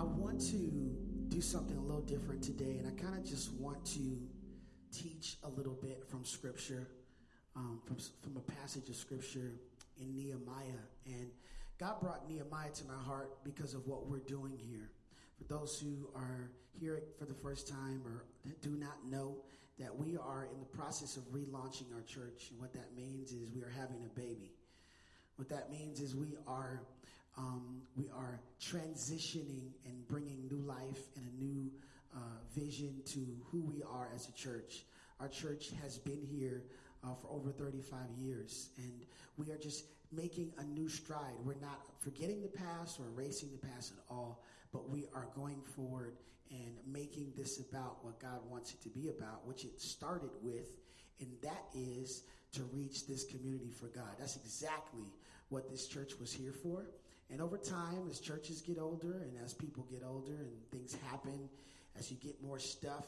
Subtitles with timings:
[0.00, 0.96] I want to
[1.28, 4.18] do something a little different today, and I kind of just want to
[4.90, 6.88] teach a little bit from Scripture,
[7.54, 9.52] um, from, from a passage of Scripture
[10.00, 10.80] in Nehemiah.
[11.04, 11.28] And
[11.78, 14.90] God brought Nehemiah to my heart because of what we're doing here.
[15.36, 18.24] For those who are here for the first time or
[18.62, 19.36] do not know
[19.78, 23.50] that we are in the process of relaunching our church, and what that means is
[23.52, 24.54] we are having a baby.
[25.36, 26.80] What that means is we are
[27.36, 31.70] um, we are transitioning and bringing new life and a new
[32.14, 32.18] uh,
[32.54, 34.84] vision to who we are as a church.
[35.20, 36.64] Our church has been here
[37.04, 41.34] uh, for over 35 years, and we are just making a new stride.
[41.44, 45.60] We're not forgetting the past or erasing the past at all, but we are going
[45.76, 46.16] forward
[46.50, 50.68] and making this about what God wants it to be about, which it started with,
[51.20, 54.10] and that is to reach this community for God.
[54.18, 55.04] That's exactly
[55.48, 56.86] what this church was here for.
[57.30, 61.48] And over time, as churches get older and as people get older and things happen,
[61.96, 63.06] as you get more stuff,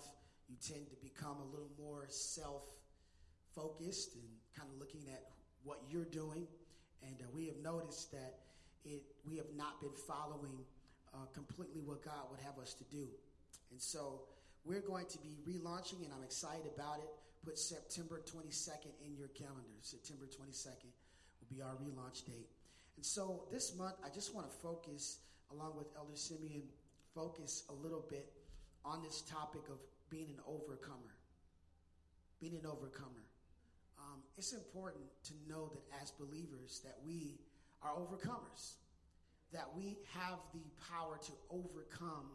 [0.49, 2.63] you tend to become a little more self
[3.55, 4.25] focused and
[4.57, 5.23] kind of looking at
[5.65, 6.47] what you're doing.
[7.03, 8.39] And uh, we have noticed that
[8.85, 10.59] it, we have not been following
[11.15, 13.09] uh, completely what God would have us to do.
[13.71, 14.23] And so
[14.65, 17.09] we're going to be relaunching, and I'm excited about it.
[17.45, 19.83] Put September 22nd in your calendar.
[19.83, 20.95] September 22nd
[21.41, 22.49] will be our relaunch date.
[22.97, 25.19] And so this month, I just want to focus,
[25.51, 26.63] along with Elder Simeon,
[27.15, 28.33] focus a little bit
[28.85, 29.79] on this topic of
[30.11, 31.17] being an overcomer.
[32.41, 33.25] Being an overcomer.
[33.99, 37.39] Um, it's important to know that as believers that we
[37.83, 38.75] are overcomers,
[39.53, 42.31] that we have the power to overcome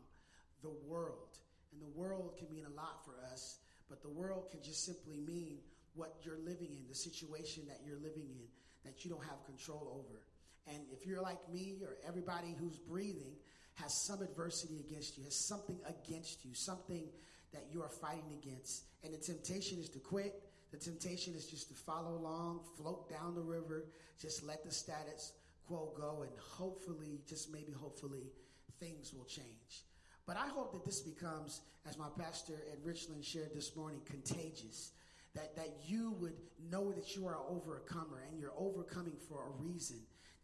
[0.62, 1.38] the world.
[1.72, 5.18] And the world can mean a lot for us, but the world can just simply
[5.18, 5.60] mean
[5.96, 8.46] what you're living in, the situation that you're living in,
[8.86, 10.20] that you don't have control over.
[10.68, 13.34] And if you're like me or everybody who's breathing
[13.76, 17.08] has some adversity against you, has something against you, something
[17.54, 21.70] that you are fighting against, and the temptation is to quit, the temptation is just
[21.70, 23.86] to follow along, float down the river,
[24.20, 25.34] just let the status
[25.68, 28.32] quo go, and hopefully, just maybe hopefully,
[28.80, 29.86] things will change.
[30.26, 34.92] But I hope that this becomes, as my pastor at Richland shared this morning, contagious
[35.36, 36.34] that, that you would
[36.70, 39.98] know that you are an overcomer and you're overcoming for a reason.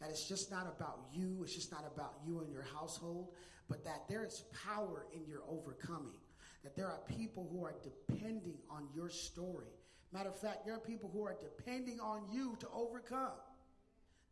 [0.03, 3.29] That it's just not about you, it's just not about you and your household,
[3.69, 6.19] but that there is power in your overcoming.
[6.61, 9.71] That there are people who are depending on your story.
[10.11, 13.31] Matter of fact, there are people who are depending on you to overcome.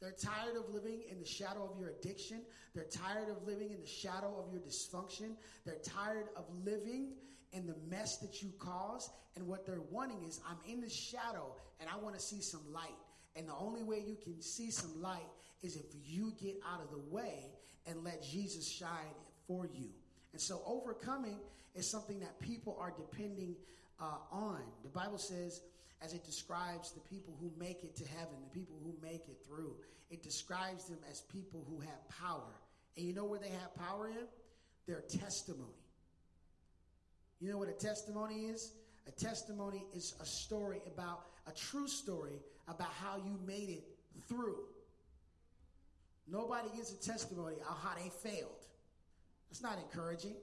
[0.01, 2.41] They're tired of living in the shadow of your addiction.
[2.75, 5.37] They're tired of living in the shadow of your dysfunction.
[5.65, 7.13] They're tired of living
[7.53, 9.09] in the mess that you cause.
[9.37, 12.73] And what they're wanting is, I'm in the shadow and I want to see some
[12.73, 12.97] light.
[13.37, 15.29] And the only way you can see some light
[15.61, 17.51] is if you get out of the way
[17.87, 19.15] and let Jesus shine
[19.47, 19.89] for you.
[20.33, 21.37] And so overcoming
[21.75, 23.55] is something that people are depending
[23.99, 24.61] uh, on.
[24.83, 25.61] The Bible says,
[26.01, 29.37] as it describes the people who make it to heaven, the people who make it
[29.45, 29.75] through,
[30.09, 32.55] it describes them as people who have power.
[32.97, 34.25] And you know where they have power in?
[34.87, 35.69] Their testimony.
[37.39, 38.73] You know what a testimony is?
[39.07, 43.83] A testimony is a story about, a true story about how you made it
[44.27, 44.57] through.
[46.31, 48.65] Nobody gives a testimony of how they failed.
[49.49, 50.35] That's not encouraging.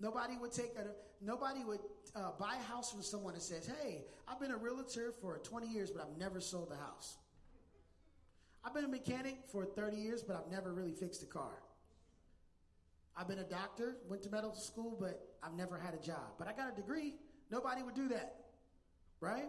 [0.00, 0.86] Nobody would take a,
[1.24, 1.78] nobody would
[2.16, 5.68] uh, buy a house from someone that says, "Hey, I've been a realtor for 20
[5.68, 7.16] years, but I've never sold a house.
[8.64, 11.62] I've been a mechanic for 30 years, but I've never really fixed a car.
[13.16, 16.34] I've been a doctor, went to medical school, but I've never had a job.
[16.36, 17.14] But I got a degree.
[17.50, 18.34] Nobody would do that,
[19.20, 19.48] right?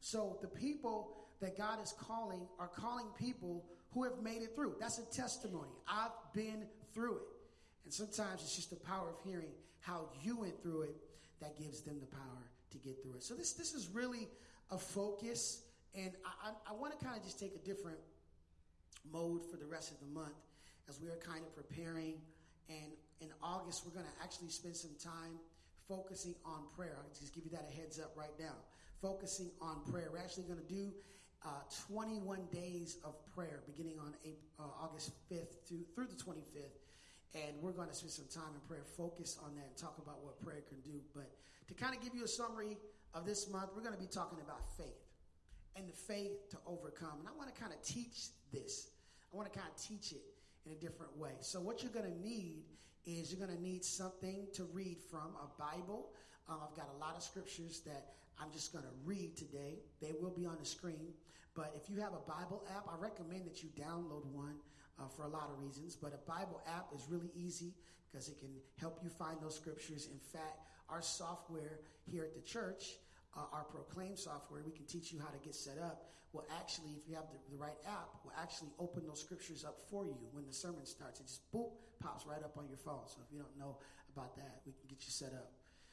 [0.00, 4.74] So the people that God is calling are calling people who have made it through.
[4.80, 5.70] That's a testimony.
[5.88, 7.28] I've been through it.
[7.84, 9.50] And sometimes it's just the power of hearing
[9.80, 10.96] how you went through it
[11.40, 13.22] that gives them the power to get through it.
[13.22, 14.28] So this this is really
[14.70, 15.62] a focus,
[15.94, 17.98] and I, I, I want to kind of just take a different
[19.10, 20.36] mode for the rest of the month
[20.88, 22.14] as we are kind of preparing.
[22.68, 25.40] And in August, we're going to actually spend some time
[25.88, 26.96] focusing on prayer.
[26.98, 28.52] I'll just give you that a heads up right now.
[29.00, 30.10] Focusing on prayer.
[30.12, 30.92] We're actually going to do
[31.44, 36.78] uh, 21 days of prayer beginning on April, uh, August 5th to, through the 25th.
[37.34, 40.24] And we're going to spend some time in prayer, focus on that, and talk about
[40.24, 40.98] what prayer can do.
[41.14, 41.30] But
[41.68, 42.78] to kind of give you a summary
[43.14, 45.08] of this month, we're going to be talking about faith
[45.76, 47.20] and the faith to overcome.
[47.20, 48.90] And I want to kind of teach this.
[49.32, 50.22] I want to kind of teach it
[50.66, 51.32] in a different way.
[51.40, 52.64] So, what you're going to need
[53.06, 56.10] is you're going to need something to read from a Bible.
[56.48, 59.80] Um, I've got a lot of scriptures that I'm just going to read today.
[60.00, 61.12] They will be on the screen.
[61.58, 64.54] But if you have a Bible app, I recommend that you download one.
[64.98, 67.74] uh, for a lot of reasons, but a Bible app is really easy
[68.10, 70.08] because it can help you find those scriptures.
[70.10, 70.58] In fact,
[70.88, 72.98] our software here at the church,
[73.36, 76.10] uh, our Proclaim software, we can teach you how to get set up.
[76.32, 79.78] Will actually, if you have the, the right app, will actually open those scriptures up
[79.90, 81.20] for you when the sermon starts.
[81.20, 81.70] It just boop
[82.00, 83.06] pops right up on your phone.
[83.06, 83.78] So if you don't know
[84.12, 85.52] about that, we can get you set up.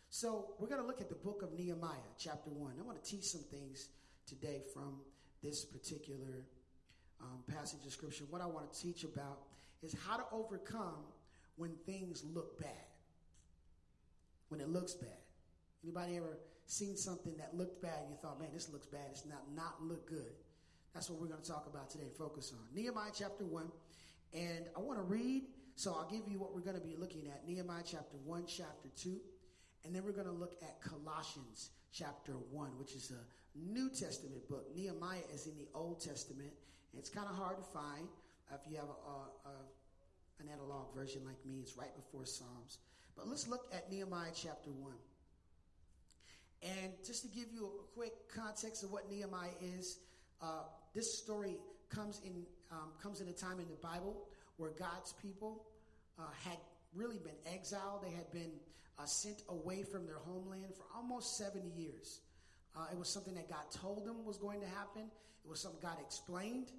[0.10, 2.74] So we're going to look at the book of Nehemiah, chapter one.
[2.80, 3.90] I want to teach some things
[4.28, 5.00] today from
[5.44, 6.46] this particular
[7.22, 8.26] um, passage of scripture.
[8.30, 9.40] What I want to teach about
[9.82, 11.04] is how to overcome
[11.56, 12.70] when things look bad.
[14.50, 15.10] When it looks bad.
[15.84, 18.08] Anybody ever seen something that looked bad?
[18.10, 19.08] You thought, man, this looks bad.
[19.12, 20.34] It's not not look good.
[20.94, 22.10] That's what we're going to talk about today.
[22.18, 23.70] Focus on Nehemiah chapter one,
[24.34, 25.44] and I want to read.
[25.76, 28.90] So I'll give you what we're going to be looking at: Nehemiah chapter one, chapter
[28.96, 29.20] two,
[29.84, 33.22] and then we're going to look at Colossians chapter one, which is a
[33.56, 34.68] New Testament book.
[34.76, 36.52] Nehemiah is in the Old Testament,
[36.92, 38.08] and it's kind of hard to find
[38.54, 39.56] if you have a, a, a
[40.40, 41.60] an analog version like me.
[41.62, 42.80] It's right before Psalms.
[43.16, 44.92] But let's look at Nehemiah chapter 1.
[46.64, 50.00] And just to give you a quick context of what Nehemiah is,
[50.42, 50.64] uh,
[50.94, 51.58] this story
[51.90, 54.16] comes in um, comes in a time in the Bible
[54.58, 55.64] where God's people
[56.18, 56.58] uh, had
[56.94, 58.04] really been exiled.
[58.04, 58.52] They had been
[58.98, 62.22] uh, sent away from their homeland for almost 70 years.
[62.76, 65.04] Uh, it was something that God told them was going to happen.
[65.44, 66.72] It was something God explained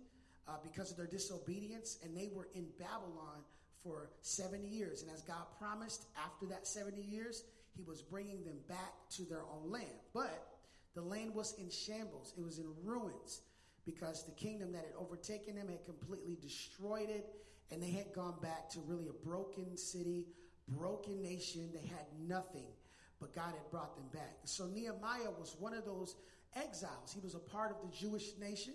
[0.49, 3.43] uh, because of their disobedience, and they were in Babylon
[3.83, 5.03] for 70 years.
[5.03, 7.45] And as God promised, after that 70 years,
[7.77, 9.87] He was bringing them back to their own land.
[10.13, 10.47] But
[10.95, 13.43] the land was in shambles, it was in ruins
[13.87, 17.27] because the kingdom that had overtaken them had completely destroyed it,
[17.71, 20.27] and they had gone back to really a broken city,
[20.69, 21.71] broken nation.
[21.73, 22.67] They had nothing,
[23.21, 24.37] but God had brought them back.
[24.45, 26.17] So Nehemiah was one of those
[26.55, 27.13] exiles.
[27.13, 28.75] He was a part of the Jewish nation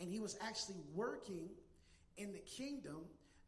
[0.00, 1.48] and he was actually working
[2.16, 3.02] in the kingdom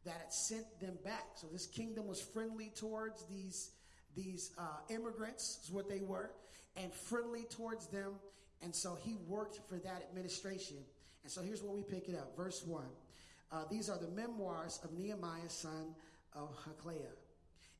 [0.05, 1.25] that had sent them back.
[1.35, 3.71] So this kingdom was friendly towards these
[4.15, 6.31] these uh, immigrants, is what they were,
[6.77, 8.13] and friendly towards them.
[8.61, 10.77] And so he worked for that administration.
[11.23, 12.87] And so here's where we pick it up, verse one.
[13.51, 15.93] Uh, these are the memoirs of Nehemiah, son
[16.33, 17.11] of Hachaliah.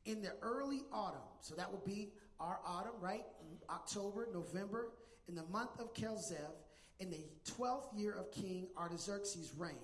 [0.05, 2.09] In the early autumn, so that would be
[2.39, 3.23] our autumn, right?
[3.69, 4.91] October, November,
[5.27, 6.51] in the month of Kislev,
[6.99, 7.25] in the
[7.57, 9.75] 12th year of King Artaxerxes' reign.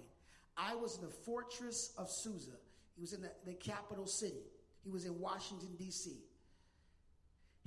[0.57, 2.51] I was in the fortress of Susa.
[2.95, 4.43] He was in the, the capital city.
[4.83, 6.11] He was in Washington, D.C.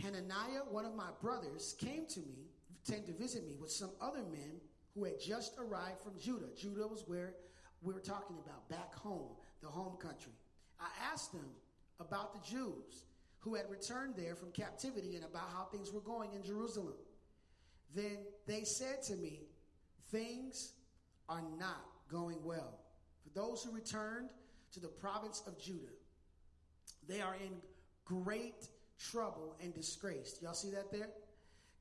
[0.03, 2.49] Hananiah, one of my brothers, came to me,
[2.89, 4.61] came to visit me with some other men
[4.95, 6.49] who had just arrived from Judah.
[6.57, 7.35] Judah was where
[7.83, 10.33] we were talking about, back home, the home country.
[10.81, 11.49] I asked them
[12.01, 13.05] about the Jews
[13.45, 16.95] who had returned there from captivity and about how things were going in Jerusalem.
[17.95, 19.43] Then they said to me,
[20.11, 20.73] Things
[21.29, 22.79] are not going well.
[23.23, 24.31] For those who returned
[24.73, 25.93] to the province of Judah,
[27.07, 27.51] they are in
[28.05, 28.69] great
[28.99, 30.39] trouble and disgrace.
[30.41, 31.11] Y'all see that there?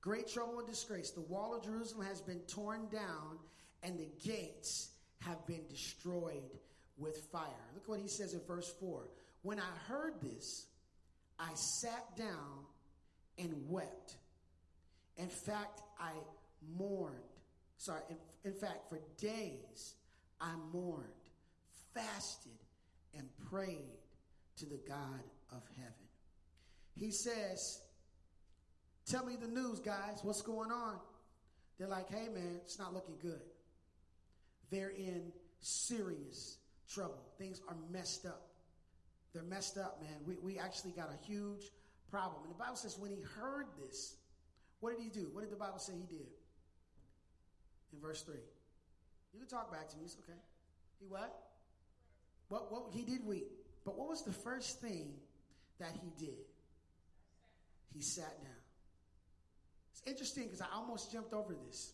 [0.02, 1.12] Great trouble and disgrace.
[1.12, 3.40] The wall of Jerusalem has been torn down,
[3.84, 4.90] and the gates
[5.20, 6.60] have been destroyed
[6.98, 7.70] with fire.
[7.74, 9.08] Look what he says in verse 4.
[9.44, 10.66] When I heard this,
[11.44, 12.66] I sat down
[13.38, 14.16] and wept.
[15.18, 16.12] In fact, I
[16.78, 17.16] mourned.
[17.78, 19.96] Sorry, in, in fact, for days
[20.40, 21.08] I mourned,
[21.94, 22.52] fasted,
[23.18, 24.00] and prayed
[24.58, 25.94] to the God of heaven.
[26.96, 27.82] He says,
[29.06, 30.20] Tell me the news, guys.
[30.24, 30.98] What's going on?
[31.78, 33.42] They're like, Hey, man, it's not looking good.
[34.72, 36.58] They're in serious
[36.90, 37.22] trouble.
[37.38, 38.53] Things are messed up.
[39.34, 40.20] They're messed up, man.
[40.26, 41.72] We, we actually got a huge
[42.10, 42.44] problem.
[42.44, 44.16] And the Bible says when he heard this,
[44.80, 45.30] what did he do?
[45.32, 46.28] What did the Bible say he did?
[47.94, 48.36] In verse 3.
[49.34, 50.38] You can talk back to me, it's okay.
[51.00, 51.34] He what?
[52.50, 53.48] What what he did weep.
[53.84, 55.14] But what was the first thing
[55.80, 56.38] that he did?
[57.94, 58.52] He sat down.
[59.92, 61.94] It's interesting because I almost jumped over this.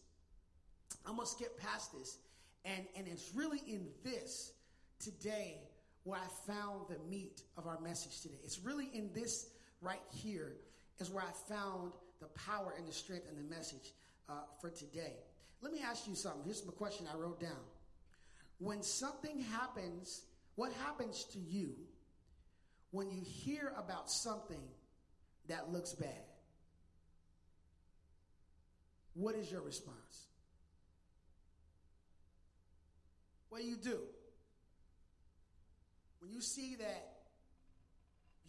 [1.05, 2.17] I almost skipped past this.
[2.65, 4.53] And, and it's really in this
[4.99, 5.57] today
[6.03, 8.39] where I found the meat of our message today.
[8.43, 9.47] It's really in this
[9.81, 10.55] right here
[10.99, 13.93] is where I found the power and the strength and the message
[14.27, 15.13] uh, for today.
[15.61, 16.41] Let me ask you something.
[16.45, 17.63] Here's my question I wrote down.
[18.59, 20.23] When something happens,
[20.55, 21.71] what happens to you
[22.91, 24.61] when you hear about something
[25.47, 26.25] that looks bad?
[29.13, 30.27] What is your response?
[33.49, 33.99] What do you do?
[36.21, 37.19] When you see that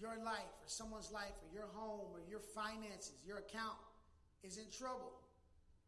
[0.01, 3.79] your life or someone's life or your home or your finances, your account
[4.43, 5.13] is in trouble,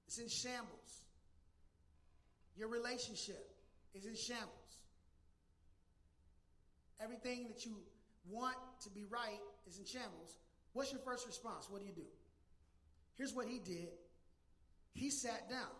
[0.06, 1.02] it's in shambles.
[2.56, 3.50] Your relationship
[3.94, 4.62] is in shambles.
[7.02, 7.76] everything that you
[8.30, 10.38] want to be right is in shambles,
[10.72, 11.66] what's your first response?
[11.68, 12.06] What do you do?
[13.16, 13.88] Here's what he did.
[14.94, 15.72] He sat down.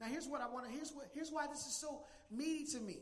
[0.00, 2.80] Now here's what I want to here's what here's why this is so meaty to
[2.80, 2.98] me.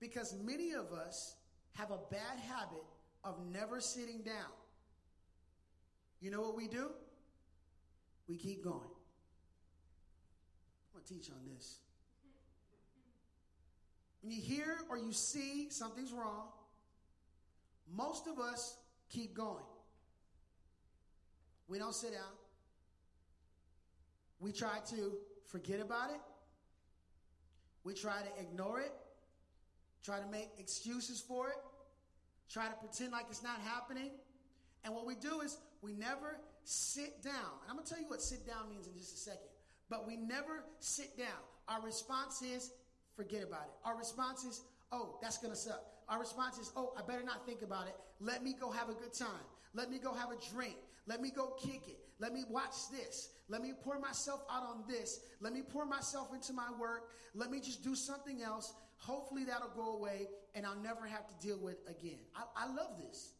[0.00, 1.36] Because many of us
[1.74, 2.84] have a bad habit
[3.22, 4.52] of never sitting down.
[6.20, 6.90] You know what we do?
[8.28, 8.80] We keep going.
[10.92, 11.78] I'm going to teach on this.
[14.22, 16.48] When you hear or you see something's wrong,
[17.94, 18.76] most of us
[19.08, 19.64] keep going.
[21.68, 22.32] We don't sit down.
[24.40, 25.12] We try to
[25.46, 26.20] forget about it.
[27.84, 28.92] We try to ignore it,
[30.04, 31.56] try to make excuses for it,
[32.48, 34.10] try to pretend like it's not happening.
[34.84, 37.34] And what we do is we never sit down.
[37.62, 39.48] And I'm going to tell you what sit down means in just a second.
[39.88, 41.40] But we never sit down.
[41.68, 42.72] Our response is
[43.16, 43.74] forget about it.
[43.84, 45.82] Our response is, oh, that's going to suck.
[46.08, 47.94] Our response is, oh, I better not think about it.
[48.20, 49.44] Let me go have a good time.
[49.74, 50.76] Let me go have a drink.
[51.06, 51.98] Let me go kick it.
[52.18, 53.30] Let me watch this.
[53.48, 55.20] Let me pour myself out on this.
[55.40, 57.10] Let me pour myself into my work.
[57.34, 58.72] Let me just do something else.
[59.00, 62.18] Hopefully that'll go away and I'll never have to deal with again.
[62.36, 63.32] I, I love this.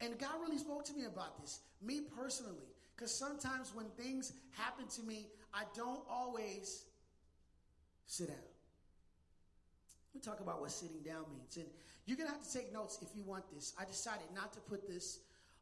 [0.00, 2.68] And God really spoke to me about this, me personally.
[2.94, 6.84] Because sometimes when things happen to me, I don't always
[8.06, 8.36] sit down.
[10.14, 11.56] We talk about what sitting down means.
[11.56, 11.66] And
[12.06, 13.74] you're going to have to take notes if you want this.
[13.78, 15.20] I decided not to put this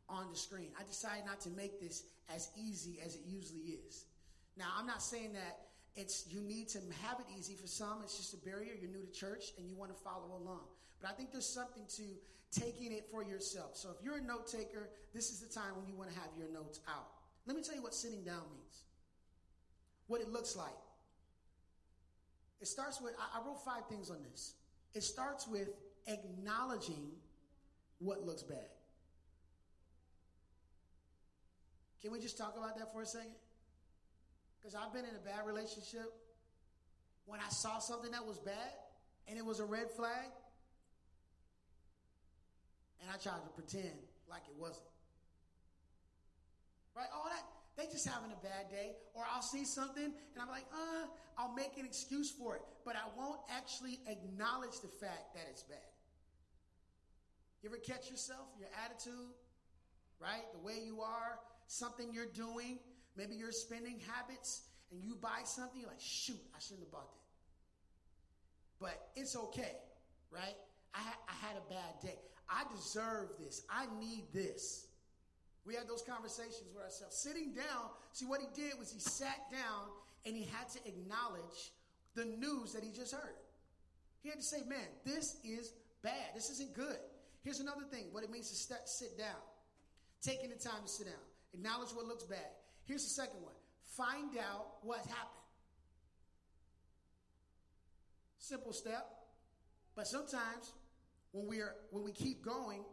[0.09, 0.69] on the screen.
[0.79, 4.05] I decided not to make this as easy as it usually is.
[4.57, 5.64] Now, I'm not saying that
[5.97, 8.01] it's you need to have it easy for some.
[8.03, 8.73] It's just a barrier.
[8.81, 10.63] You're new to church and you want to follow along.
[11.01, 12.03] But I think there's something to
[12.51, 13.77] taking it for yourself.
[13.77, 16.29] So if you're a note taker, this is the time when you want to have
[16.37, 17.09] your notes out.
[17.47, 18.83] Let me tell you what sitting down means.
[20.07, 20.73] What it looks like.
[22.61, 24.55] It starts with, I, wrote five things on this.
[24.95, 25.69] It starts with
[26.07, 27.11] acknowledging
[27.99, 28.71] what looks bad.
[32.01, 33.33] Can we just talk about that for a second?
[34.79, 36.13] I've been in a bad relationship.
[37.27, 38.73] When I saw something that was bad
[39.29, 40.29] and it was a red flag,
[43.01, 43.97] and I tried to pretend
[44.29, 44.87] like it wasn't.
[46.95, 47.09] Right?
[47.15, 47.43] All that
[47.77, 48.95] they just having a bad day.
[49.15, 52.63] Or I'll see something and I'm like, uh, I'll make an excuse for it.
[52.85, 55.79] But I won't actually acknowledge the fact that it's bad.
[57.63, 59.33] You ever catch yourself, your attitude,
[60.21, 60.45] right?
[60.53, 62.79] The way you are, something you're doing,
[63.17, 67.11] maybe your spending habits, and you buy something, you're like, shoot, I shouldn't have bought
[67.13, 67.25] that.
[68.81, 69.77] But it's okay,
[70.31, 70.57] right?
[70.95, 72.19] I, ha- I had a bad day.
[72.49, 73.63] I deserve this.
[73.71, 74.87] I need this.
[75.65, 77.17] We had those conversations with ourselves.
[77.17, 79.89] Sitting down, see what he did was he sat down
[80.27, 81.73] and he had to acknowledge
[82.15, 83.35] the news that he just heard.
[84.23, 86.35] He had to say, man, this is bad.
[86.35, 86.99] This isn't good.
[87.43, 89.41] Here's another thing what it means to st- sit down.
[90.23, 91.25] Taking the time to sit down.
[91.53, 92.51] Acknowledge what looks bad.
[92.85, 93.55] Here's the second one
[93.97, 95.45] find out what happened.
[98.39, 99.07] Simple step.
[99.95, 100.73] But sometimes
[101.33, 102.85] when we are when we keep going,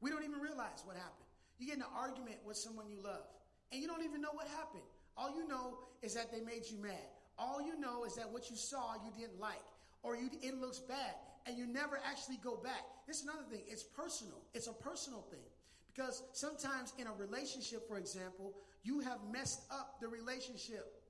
[0.00, 1.28] we don't even realize what happened.
[1.58, 3.24] You get in an argument with someone you love,
[3.72, 4.82] and you don't even know what happened.
[5.16, 7.06] All you know is that they made you mad.
[7.38, 9.62] All you know is that what you saw you didn't like,
[10.02, 11.14] or you, it looks bad,
[11.46, 12.82] and you never actually go back.
[13.06, 13.62] This is another thing.
[13.66, 14.40] It's personal.
[14.54, 15.46] It's a personal thing.
[15.94, 21.02] Because sometimes in a relationship, for example, you have messed up the relationship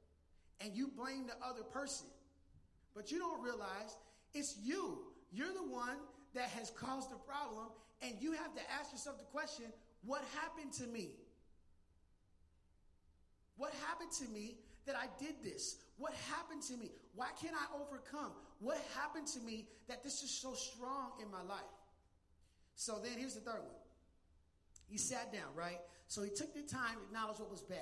[0.60, 2.06] and you blame the other person.
[2.94, 3.96] But you don't realize
[4.32, 4.98] it's you.
[5.32, 5.98] You're the one
[6.34, 7.66] that has caused the problem,
[8.02, 9.66] and you have to ask yourself the question
[10.04, 11.10] what happened to me?
[13.56, 15.76] What happened to me that I did this?
[15.96, 16.90] What happened to me?
[17.14, 18.32] Why can't I overcome?
[18.60, 21.62] What happened to me that this is so strong in my life?
[22.74, 23.80] So then here's the third one.
[24.86, 25.78] He sat down, right?
[26.06, 27.78] So he took the time to acknowledge what was bad.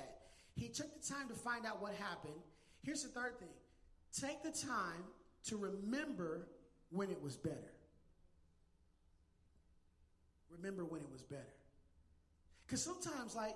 [0.55, 2.39] He took the time to find out what happened.
[2.83, 3.49] Here's the third thing
[4.11, 5.03] take the time
[5.45, 6.47] to remember
[6.91, 7.73] when it was better.
[10.49, 11.53] Remember when it was better.
[12.65, 13.55] Because sometimes, like,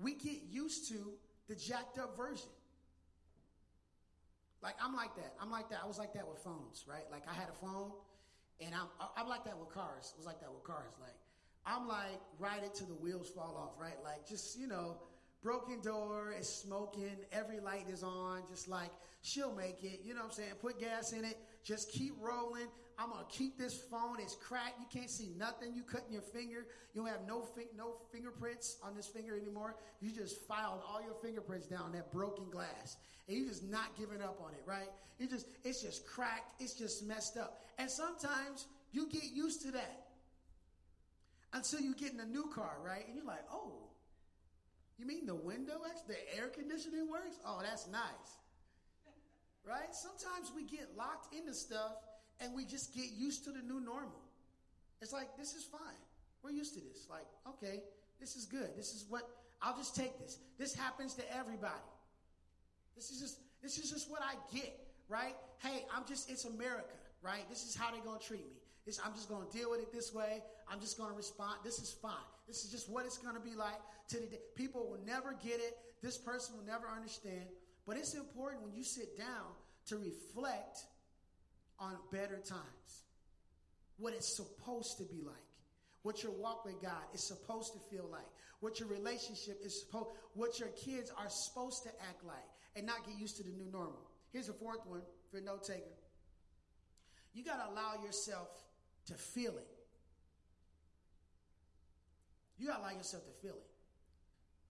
[0.00, 1.12] we get used to
[1.48, 2.48] the jacked up version.
[4.62, 5.34] Like, I'm like that.
[5.40, 5.80] I'm like that.
[5.84, 7.04] I was like that with phones, right?
[7.12, 7.92] Like, I had a phone,
[8.60, 10.12] and I'm, I'm like that with cars.
[10.14, 10.94] I was like that with cars.
[11.00, 11.14] Like,
[11.68, 14.02] I'm like, ride it till the wheels fall off, right?
[14.02, 14.96] Like, just, you know,
[15.42, 20.20] broken door, it's smoking, every light is on, just like, she'll make it, you know
[20.20, 20.52] what I'm saying?
[20.62, 22.68] Put gas in it, just keep rolling.
[22.98, 24.16] I'm gonna keep this phone.
[24.18, 24.80] It's cracked.
[24.80, 25.72] You can't see nothing.
[25.72, 26.66] You cutting your finger.
[26.92, 29.76] You don't have no fi- no fingerprints on this finger anymore.
[30.00, 32.96] You just filed all your fingerprints down that broken glass,
[33.28, 34.88] and you just not giving up on it, right?
[35.20, 36.60] You just it's just cracked.
[36.60, 37.60] It's just messed up.
[37.78, 40.07] And sometimes you get used to that
[41.52, 43.06] until you get in a new car, right?
[43.06, 43.72] And you're like, oh,
[44.98, 47.36] you mean the window, the air conditioning works?
[47.46, 48.02] Oh, that's nice.
[49.66, 49.94] Right?
[49.94, 51.92] Sometimes we get locked into stuff
[52.40, 54.20] and we just get used to the new normal.
[55.00, 55.80] It's like, this is fine.
[56.42, 57.06] We're used to this.
[57.10, 57.82] Like, okay,
[58.20, 58.70] this is good.
[58.76, 59.28] This is what
[59.62, 60.38] I'll just take this.
[60.58, 61.74] This happens to everybody.
[62.96, 64.78] This is just this is just what I get,
[65.08, 65.34] right?
[65.58, 67.48] Hey, I'm just it's America, right?
[67.48, 68.60] This is how they're gonna treat me.
[68.88, 70.42] It's, I'm just gonna deal with it this way.
[70.66, 71.58] I'm just gonna respond.
[71.62, 72.12] This is fine.
[72.46, 74.40] This is just what it's gonna be like to the day.
[74.56, 75.76] People will never get it.
[76.02, 77.44] This person will never understand.
[77.86, 79.52] But it's important when you sit down
[79.88, 80.78] to reflect
[81.78, 83.04] on better times.
[83.98, 85.36] What it's supposed to be like.
[86.02, 88.26] What your walk with God is supposed to feel like.
[88.60, 93.06] What your relationship is supposed, what your kids are supposed to act like and not
[93.06, 94.00] get used to the new normal.
[94.32, 95.84] Here's a fourth one for note taker.
[97.34, 98.48] You got to allow yourself
[99.08, 99.66] to feel it.
[102.58, 103.66] You got to allow yourself to feel it.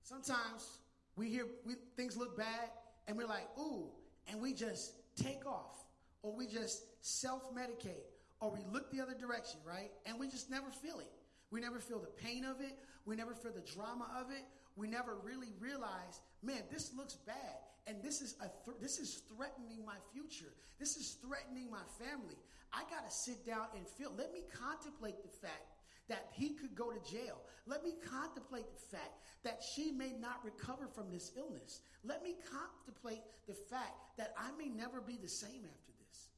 [0.02, 0.78] Sometimes
[1.16, 2.70] we hear we, things look bad
[3.06, 3.88] and we're like, ooh,
[4.26, 5.84] and we just take off
[6.22, 8.06] or we just self medicate
[8.40, 9.90] or we look the other direction, right?
[10.06, 11.10] And we just never feel it.
[11.50, 12.78] We never feel the pain of it.
[13.04, 14.44] We never feel the drama of it.
[14.76, 19.22] We never really realize, man, this looks bad, and this is a th- this is
[19.34, 20.52] threatening my future.
[20.78, 22.36] This is threatening my family.
[22.72, 24.12] I got to sit down and feel.
[24.16, 27.40] Let me contemplate the fact that he could go to jail.
[27.66, 29.12] Let me contemplate the fact
[29.44, 31.80] that she may not recover from this illness.
[32.04, 36.28] Let me contemplate the fact that I may never be the same after this.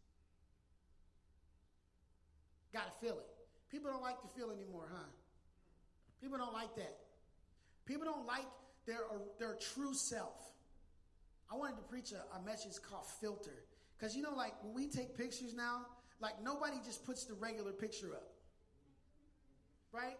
[2.72, 3.26] Got to feel it.
[3.70, 5.08] People don't like to feel anymore, huh?
[6.20, 6.96] People don't like that.
[7.86, 8.46] People don't like
[8.86, 9.02] their,
[9.38, 10.52] their true self.
[11.50, 13.64] I wanted to preach a, a message called filter.
[13.96, 15.86] Because you know, like when we take pictures now,
[16.20, 18.32] like nobody just puts the regular picture up.
[19.92, 20.16] Right?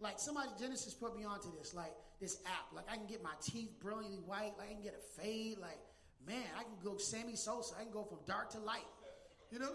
[0.00, 2.74] Like somebody, Genesis put me onto this, like this app.
[2.74, 5.78] Like I can get my teeth brilliantly white, like I can get a fade, like
[6.26, 8.86] man, I can go Sammy Sosa, I can go from dark to light.
[9.50, 9.72] You know?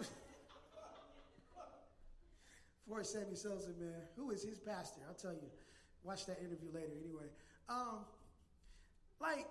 [2.88, 4.02] Poor Sammy Sosa, man.
[4.16, 5.00] Who is his pastor?
[5.08, 5.48] I'll tell you.
[6.04, 7.26] Watch that interview later anyway.
[7.68, 8.04] Um,
[9.20, 9.46] like,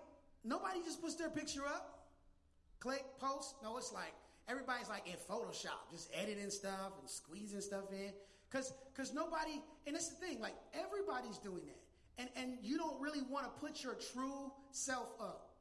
[0.46, 2.08] nobody just puts their picture up,
[2.80, 3.56] click, post.
[3.62, 4.14] No, it's like
[4.48, 8.12] everybody's like in Photoshop, just editing stuff and squeezing stuff in.
[8.52, 11.82] Cause, cause nobody, and it's the thing, like everybody's doing that.
[12.18, 15.52] And, and you don't really want to put your true self up.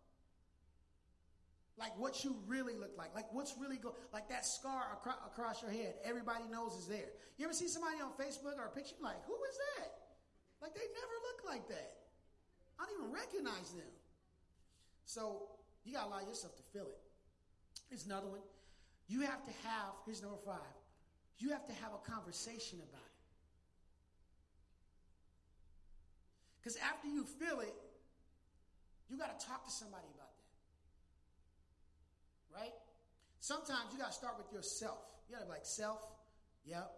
[1.76, 3.12] Like what you really look like.
[3.14, 5.94] Like what's really go like that scar acro- across your head.
[6.04, 7.10] Everybody knows is there.
[7.36, 9.90] You ever see somebody on Facebook or a picture like, who is that?
[10.62, 11.94] Like they never look like that.
[12.78, 13.90] I don't even recognize them.
[15.04, 15.48] So
[15.84, 16.98] you gotta allow yourself to feel it.
[17.90, 18.40] Here's another one.
[19.08, 20.58] You have to have, here's number five.
[21.38, 23.14] You have to have a conversation about it.
[26.60, 27.74] Because after you feel it,
[29.10, 30.30] you got to talk to somebody about
[32.52, 32.60] that.
[32.60, 32.72] Right?
[33.40, 34.98] Sometimes you got to start with yourself.
[35.28, 36.00] You got to be like, self,
[36.64, 36.90] yep.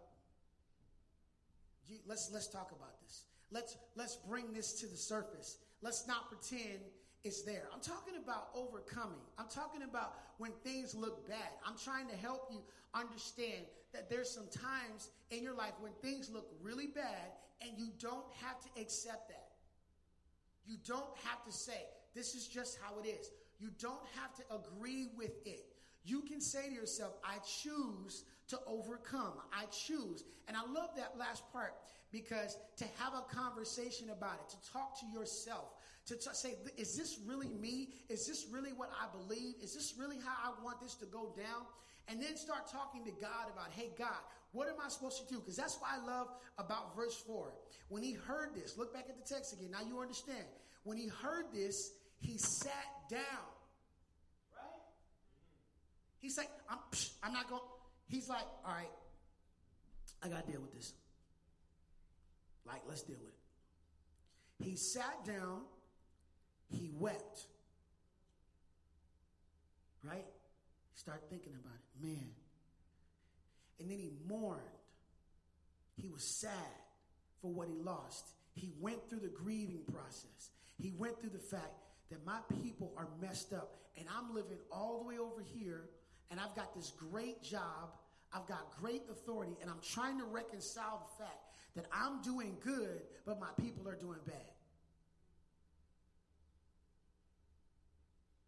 [1.89, 3.23] You, let's, let's talk about this.
[3.51, 5.57] Let's, let's bring this to the surface.
[5.81, 6.79] Let's not pretend
[7.23, 7.63] it's there.
[7.73, 9.19] I'm talking about overcoming.
[9.37, 11.49] I'm talking about when things look bad.
[11.65, 12.59] I'm trying to help you
[12.93, 17.89] understand that there's some times in your life when things look really bad and you
[17.99, 19.49] don't have to accept that.
[20.65, 23.29] You don't have to say, this is just how it is.
[23.59, 25.65] You don't have to agree with it.
[26.03, 29.33] You can say to yourself, I choose to overcome.
[29.51, 30.23] I choose.
[30.47, 31.73] And I love that last part
[32.11, 35.65] because to have a conversation about it, to talk to yourself,
[36.07, 37.89] to say, is this really me?
[38.09, 39.55] Is this really what I believe?
[39.61, 41.65] Is this really how I want this to go down?
[42.07, 44.15] And then start talking to God about, hey, God,
[44.53, 45.39] what am I supposed to do?
[45.39, 47.51] Because that's what I love about verse 4.
[47.89, 49.71] When he heard this, look back at the text again.
[49.71, 50.45] Now you understand.
[50.83, 52.71] When he heard this, he sat
[53.09, 53.19] down.
[54.55, 54.81] Right?
[56.19, 57.61] He's like, I'm, psh, I'm not going.
[58.07, 58.91] He's like, all right,
[60.23, 60.93] I got to deal with this.
[62.65, 64.63] Like, let's deal with it.
[64.63, 65.61] He sat down,
[66.69, 67.45] he wept.
[70.03, 70.25] Right?
[70.95, 72.05] Start thinking about it.
[72.05, 72.29] Man.
[73.79, 74.61] And then he mourned.
[75.95, 76.51] He was sad
[77.41, 78.25] for what he lost.
[78.53, 80.51] He went through the grieving process.
[80.77, 81.73] He went through the fact
[82.09, 85.89] that my people are messed up and I'm living all the way over here
[86.29, 87.93] and I've got this great job.
[88.33, 91.39] I've got great authority and I'm trying to reconcile the fact
[91.75, 94.56] that I'm doing good, but my people are doing bad.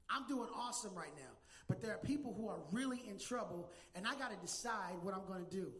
[0.09, 1.31] I'm doing awesome right now,
[1.67, 5.13] but there are people who are really in trouble, and I got to decide what
[5.13, 5.71] I'm going to do.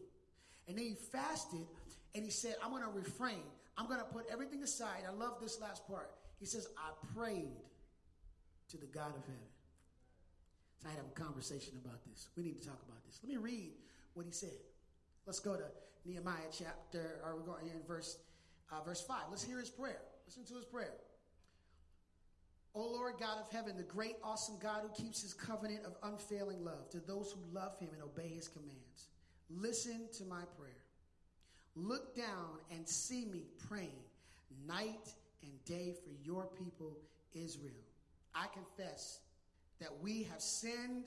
[0.68, 1.66] And then he fasted
[2.14, 3.42] and he said, I'm going to refrain.
[3.76, 5.02] I'm going to put everything aside.
[5.08, 6.10] I love this last part.
[6.38, 7.56] He says, I prayed
[8.70, 9.50] to the God of heaven.
[10.78, 12.28] So I had a conversation about this.
[12.36, 13.20] We need to talk about this.
[13.22, 13.72] Let me read
[14.14, 14.56] what he said.
[15.26, 15.64] Let's go to
[16.06, 18.18] Nehemiah chapter, or we're going in verse,
[18.72, 19.16] uh, verse 5.
[19.30, 20.00] Let's hear his prayer.
[20.26, 20.94] Listen to his prayer.
[22.74, 26.64] O Lord God of heaven, the great, awesome God who keeps his covenant of unfailing
[26.64, 29.08] love to those who love him and obey his commands,
[29.50, 30.70] listen to my prayer.
[31.74, 33.90] Look down and see me praying
[34.66, 35.08] night
[35.42, 36.96] and day for your people,
[37.34, 37.72] Israel.
[38.34, 39.20] I confess
[39.80, 41.06] that we have sinned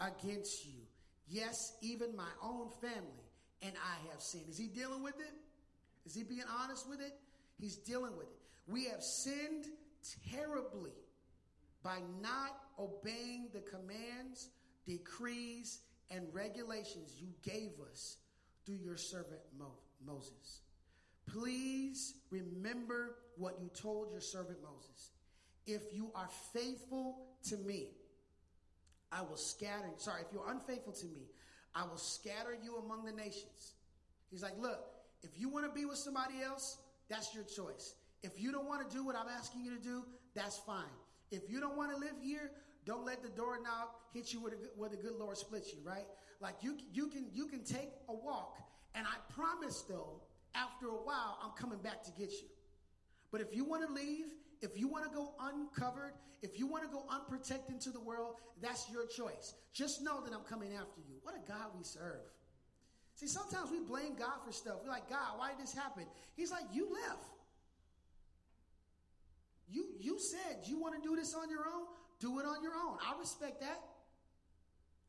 [0.00, 0.80] against you.
[1.28, 3.24] Yes, even my own family
[3.62, 4.48] and I have sinned.
[4.48, 5.32] Is he dealing with it?
[6.04, 7.12] Is he being honest with it?
[7.58, 8.38] He's dealing with it.
[8.66, 9.66] We have sinned
[10.30, 10.92] terribly
[11.82, 14.48] by not obeying the commands,
[14.86, 18.16] decrees, and regulations you gave us
[18.66, 19.40] through your servant
[20.04, 20.60] Moses.
[21.26, 25.10] Please remember what you told your servant Moses.
[25.66, 27.90] If you are faithful to me,
[29.12, 29.88] I will scatter.
[29.96, 31.28] Sorry, if you're unfaithful to me,
[31.74, 33.74] I will scatter you among the nations.
[34.30, 34.80] He's like, look,
[35.22, 37.94] if you want to be with somebody else, that's your choice.
[38.22, 40.04] If you don't want to do what I'm asking you to do,
[40.34, 40.84] that's fine.
[41.30, 42.50] If you don't want to live here,
[42.84, 46.06] don't let the doorknob hit you where the, where the good Lord splits you, right?
[46.40, 48.58] Like you, you can you can take a walk,
[48.94, 50.22] and I promise though,
[50.54, 52.48] after a while, I'm coming back to get you.
[53.30, 54.26] But if you want to leave,
[54.62, 58.36] if you want to go uncovered, if you want to go unprotected into the world,
[58.60, 59.54] that's your choice.
[59.72, 61.16] Just know that I'm coming after you.
[61.22, 62.24] What a God we serve.
[63.14, 64.76] See, sometimes we blame God for stuff.
[64.82, 66.04] We're like, God, why did this happen?
[66.36, 67.28] He's like, you left.
[69.70, 71.86] You you said you want to do this on your own,
[72.18, 72.98] do it on your own.
[73.06, 73.80] I respect that.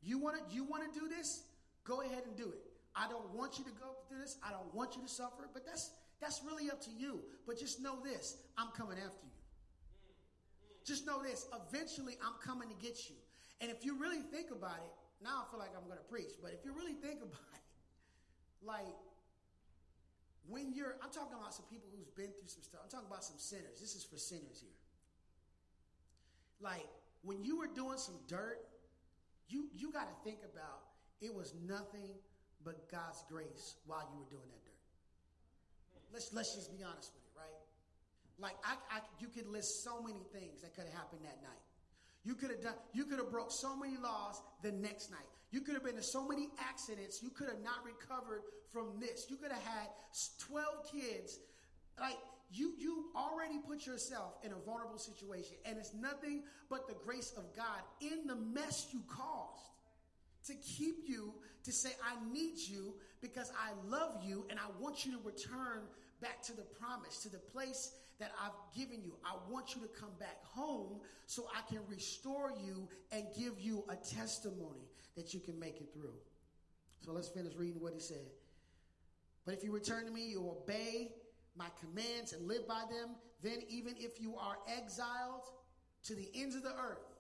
[0.04, 1.44] You want to you want to do this?
[1.84, 2.62] Go ahead and do it.
[2.96, 4.38] I don't want you to go through this.
[4.46, 7.20] I don't want you to suffer, but that's that's really up to you.
[7.48, 9.32] But just know this, I'm coming after you.
[10.86, 13.16] Just know this, eventually I'm coming to get you.
[13.60, 14.92] And if you really think about it,
[15.24, 17.66] now I feel like I'm going to preach, but if you really think about it,
[18.66, 18.98] like
[20.48, 22.82] when you're, I'm talking about some people who's been through some stuff.
[22.84, 23.80] I'm talking about some sinners.
[23.80, 24.78] This is for sinners here.
[26.62, 26.88] Like
[27.24, 28.60] when you were doing some dirt,
[29.50, 30.80] you you got to think about
[31.20, 32.14] it was nothing
[32.64, 34.82] but God's grace while you were doing that dirt.
[36.14, 37.58] Let's let's just be honest with it, right?
[38.40, 41.66] Like I, I you could list so many things that could have happened that night.
[42.24, 45.26] You could have done, you could have broke so many laws the next night.
[45.52, 47.22] You could have been in so many accidents.
[47.22, 49.28] You could have not recovered from this.
[49.30, 49.88] You could have had
[50.40, 51.40] 12 kids.
[52.00, 52.18] Like
[52.54, 55.58] you, you already put yourself in a vulnerable situation.
[55.66, 59.72] And it's nothing but the grace of God in the mess you caused
[60.48, 61.34] to keep you
[61.64, 65.84] to say, I need you because I love you and I want you to return
[66.22, 69.16] back to the promise, to the place that I've given you.
[69.26, 73.84] I want you to come back home so I can restore you and give you
[73.90, 76.14] a testimony that you can make it through.
[77.06, 78.26] So let's finish reading what he said.
[79.46, 81.12] But if you return to me, you obey
[81.56, 85.50] my commands and live by them, then even if you are exiled
[86.04, 87.12] to the ends of the earth,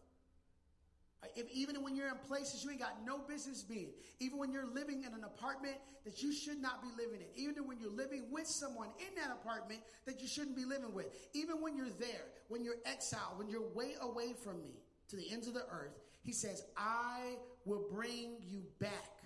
[1.35, 4.65] if, even when you're in places you ain't got no business being, even when you're
[4.65, 8.25] living in an apartment that you should not be living in, even when you're living
[8.31, 12.25] with someone in that apartment that you shouldn't be living with, even when you're there,
[12.47, 15.99] when you're exiled, when you're way away from me to the ends of the earth,
[16.23, 19.23] he says, I will bring you back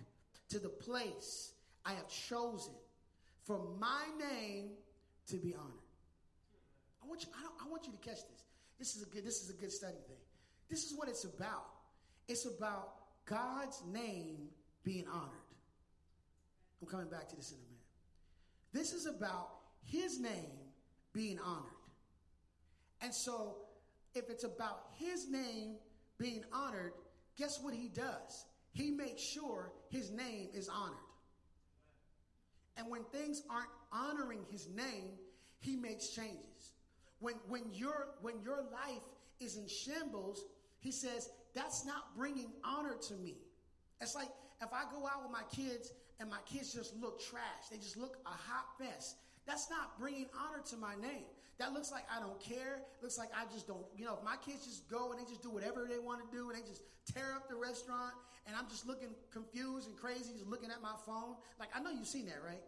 [0.50, 1.54] to the place
[1.86, 2.74] I have chosen
[3.44, 4.72] for my name
[5.28, 5.72] to be honored.
[7.04, 8.44] I want you, I, I want you to catch this.
[8.80, 10.18] This is a good, this is a good study thing.
[10.70, 11.66] This is what it's about.
[12.28, 12.94] It's about
[13.26, 14.50] God's name
[14.84, 15.30] being honored.
[16.82, 17.76] I'm coming back to this in a minute.
[18.74, 19.50] This is about
[19.84, 20.52] his name
[21.14, 21.64] being honored.
[23.02, 23.58] And so,
[24.14, 25.76] if it's about his name
[26.18, 26.94] being honored,
[27.38, 28.46] guess what he does?
[28.72, 30.98] He makes sure his name is honored.
[32.78, 35.12] And when things aren't honoring his name,
[35.60, 36.74] he makes changes.
[37.20, 39.04] When, when, your, when your life
[39.40, 40.44] is in shambles,
[40.80, 43.38] he says, that's not bringing honor to me.
[44.02, 44.28] It's like
[44.62, 47.98] if I go out with my kids and my kids just look trash, they just
[47.98, 49.16] look a hot mess.
[49.48, 51.26] That's not bringing honor to my name.
[51.58, 52.82] That looks like I don't care.
[53.02, 55.42] Looks like I just don't, you know, if my kids just go and they just
[55.42, 58.14] do whatever they want to do and they just tear up the restaurant
[58.46, 61.36] and I'm just looking confused and crazy, just looking at my phone.
[61.60, 62.62] Like, I know you've seen that, right?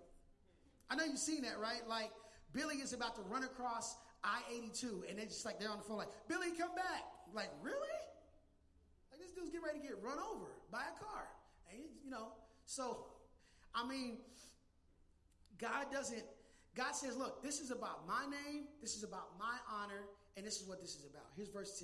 [0.89, 1.82] I know you've seen that, right?
[1.88, 2.12] Like,
[2.54, 5.84] Billy is about to run across I 82 and they're just like, they're on the
[5.84, 7.04] phone, like, Billy, come back.
[7.34, 8.00] Like, really?
[9.12, 11.28] Like, this dude's getting ready to get run over by a car.
[11.71, 12.32] And, you know,
[12.65, 13.06] so,
[13.76, 14.17] I mean,
[15.60, 16.23] God doesn't,
[16.78, 20.04] God says, look, this is about my name, this is about my honor,
[20.38, 21.26] and this is what this is about.
[21.36, 21.84] Here's verse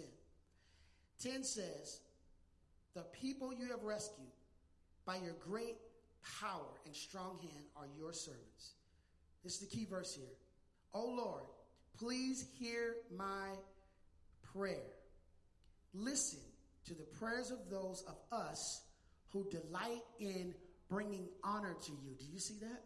[1.19, 1.31] 10.
[1.31, 2.01] 10 says,
[2.93, 4.27] The people you have rescued
[5.03, 5.77] by your great
[6.39, 8.73] power and strong hand are your servants.
[9.43, 10.37] This is the key verse here.
[10.93, 11.43] Oh Lord,
[11.97, 13.49] please hear my
[14.53, 14.91] prayer.
[15.95, 16.39] Listen
[16.85, 18.83] to the prayers of those of us
[19.29, 20.53] who delight in
[20.87, 22.15] bringing honor to you.
[22.19, 22.83] Do you see that?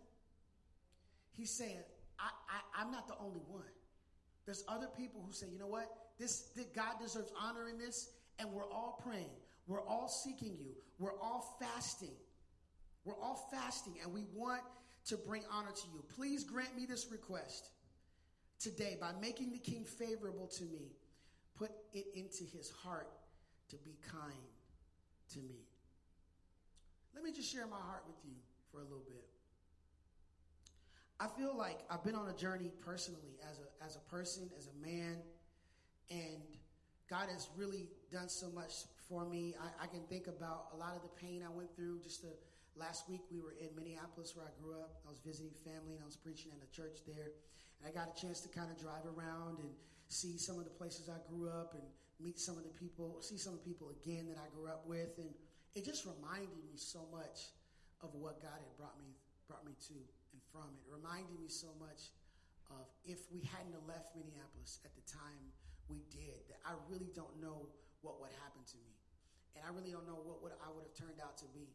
[1.33, 1.83] He's saying,
[2.19, 3.63] I, I, I'm not the only one.
[4.45, 5.87] There's other people who say, you know what?
[6.17, 9.29] This, this God deserves honor in this, and we're all praying.
[9.67, 10.71] We're all seeking you.
[10.99, 12.15] We're all fasting.
[13.03, 14.61] We're all fasting, and we want
[15.07, 16.03] to bring honor to you.
[16.15, 17.69] Please grant me this request
[18.59, 20.91] today by making the king favorable to me.
[21.57, 23.09] Put it into his heart
[23.69, 24.33] to be kind
[25.33, 25.65] to me.
[27.13, 28.35] Let me just share my heart with you
[28.71, 29.25] for a little bit.
[31.19, 34.67] I feel like I've been on a journey personally as a, as a person, as
[34.67, 35.17] a man,
[36.11, 36.43] and
[37.09, 39.55] God has really done so much for me.
[39.59, 42.01] I, I can think about a lot of the pain I went through.
[42.03, 42.35] Just the,
[42.75, 45.01] last week, we were in Minneapolis where I grew up.
[45.07, 47.33] I was visiting family and I was preaching in a church there.
[47.79, 49.69] And I got a chance to kind of drive around and
[50.09, 51.83] see some of the places I grew up and
[52.19, 54.85] meet some of the people, see some of the people again that I grew up
[54.85, 55.17] with.
[55.17, 55.29] And
[55.73, 57.49] it just reminded me so much
[58.03, 59.95] of what God had brought me brought me to
[60.57, 60.81] from it.
[60.89, 62.09] Reminded me so much
[62.73, 65.53] of if we hadn't left Minneapolis at the time
[65.85, 67.69] we did, that I really don't know
[68.01, 68.97] what would happen to me.
[69.53, 71.69] And I really don't know what would I would have turned out to be.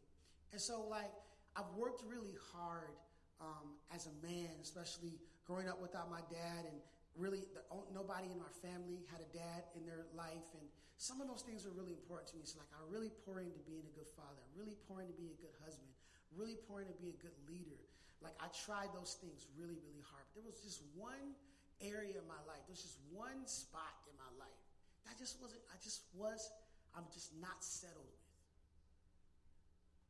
[0.51, 1.11] And so like
[1.55, 2.99] I've worked really hard
[3.39, 5.15] um, as a man, especially
[5.47, 6.77] growing up without my dad and
[7.15, 10.65] really the, nobody in our family had a dad in their life and
[10.97, 12.47] some of those things are really important to me.
[12.47, 14.39] So like I really pour into being a good father.
[14.55, 15.91] Really pour into being a good husband.
[16.31, 17.81] Really pour into being a good leader.
[18.23, 20.23] Like I tried those things really, really hard.
[20.31, 21.35] But there was just one
[21.83, 22.63] area in my life.
[22.65, 24.63] There was just one spot in my life
[25.05, 25.61] that just wasn't.
[25.69, 26.49] I just was.
[26.95, 28.31] I'm just not settled with.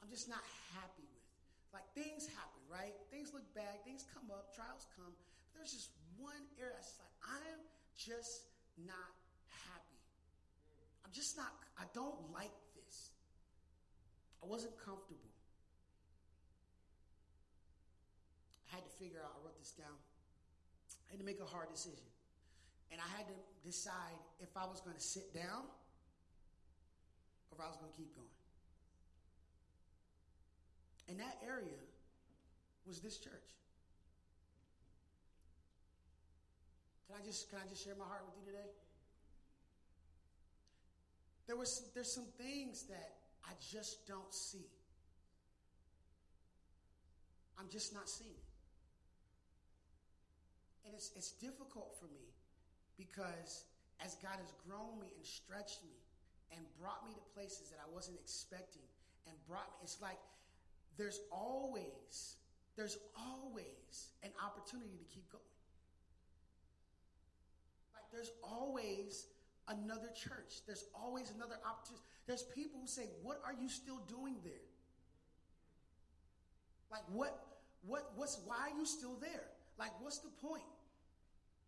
[0.04, 0.44] I'm just not
[0.76, 1.28] happy with.
[1.74, 2.94] Like things happen, right?
[3.10, 3.82] Things look bad.
[3.82, 4.54] Things come up.
[4.54, 5.10] Trials come.
[5.52, 5.90] But there's just
[6.22, 6.78] one area.
[6.78, 7.60] It's like I'm
[7.98, 9.12] just not
[9.50, 10.02] happy.
[11.06, 13.12] I'm just not, I don't like this.
[14.42, 15.33] I wasn't comfortable.
[18.74, 19.94] I had to figure out, I wrote this down.
[21.06, 22.10] I had to make a hard decision.
[22.90, 25.70] And I had to decide if I was going to sit down
[27.50, 28.34] or if I was going to keep going.
[31.08, 31.78] And that area
[32.88, 33.54] was this church.
[37.06, 38.70] Can I just can I just share my heart with you today?
[41.46, 44.66] There was there's some things that I just don't see.
[47.60, 48.53] I'm just not seeing it.
[50.86, 52.34] And it's, it's difficult for me
[52.98, 53.66] because
[54.04, 55.96] as God has grown me and stretched me
[56.52, 58.84] and brought me to places that I wasn't expecting
[59.28, 60.20] and brought me, it's like
[60.98, 62.38] there's always,
[62.76, 65.44] there's always an opportunity to keep going.
[67.96, 69.28] Like there's always
[69.68, 70.62] another church.
[70.68, 72.04] There's always another opportunity.
[72.28, 74.68] There's people who say, What are you still doing there?
[76.92, 77.34] Like, what,
[77.88, 79.50] what, what's, why are you still there?
[79.80, 80.64] Like, what's the point?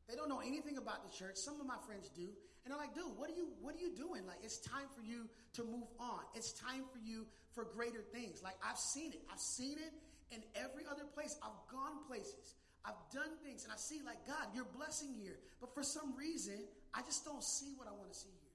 [0.07, 1.35] They don't know anything about the church.
[1.35, 2.29] Some of my friends do.
[2.63, 4.25] And they're like, dude, what are you, what are you doing?
[4.25, 6.21] Like, it's time for you to move on.
[6.33, 8.41] It's time for you for greater things.
[8.43, 9.21] Like, I've seen it.
[9.31, 9.93] I've seen it
[10.33, 11.37] in every other place.
[11.41, 12.55] I've gone places.
[12.85, 15.37] I've done things and I see like, God, you're blessing here.
[15.59, 16.61] But for some reason,
[16.93, 18.53] I just don't see what I want to see here.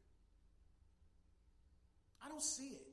[2.24, 2.86] I don't see it.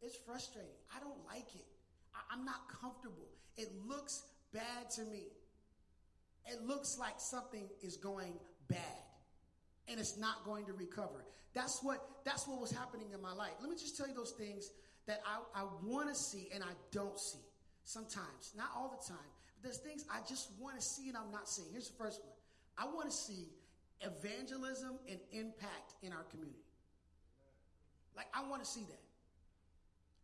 [0.00, 0.72] It's frustrating.
[0.96, 1.66] I don't like it.
[2.14, 3.28] I, am not comfortable.
[3.56, 4.22] It looks
[4.52, 5.24] bad to me.
[6.46, 8.34] It looks like something is going
[8.68, 8.78] bad
[9.88, 11.24] and it's not going to recover.
[11.54, 13.52] That's what that's what was happening in my life.
[13.60, 14.70] Let me just tell you those things
[15.06, 17.38] that I, I want to see and I don't see.
[17.84, 19.26] Sometimes, not all the time.
[19.54, 21.68] But there's things I just want to see and I'm not seeing.
[21.72, 22.32] Here's the first one.
[22.78, 23.48] I want to see
[24.00, 26.62] evangelism and impact in our community.
[28.16, 29.02] Like I want to see that.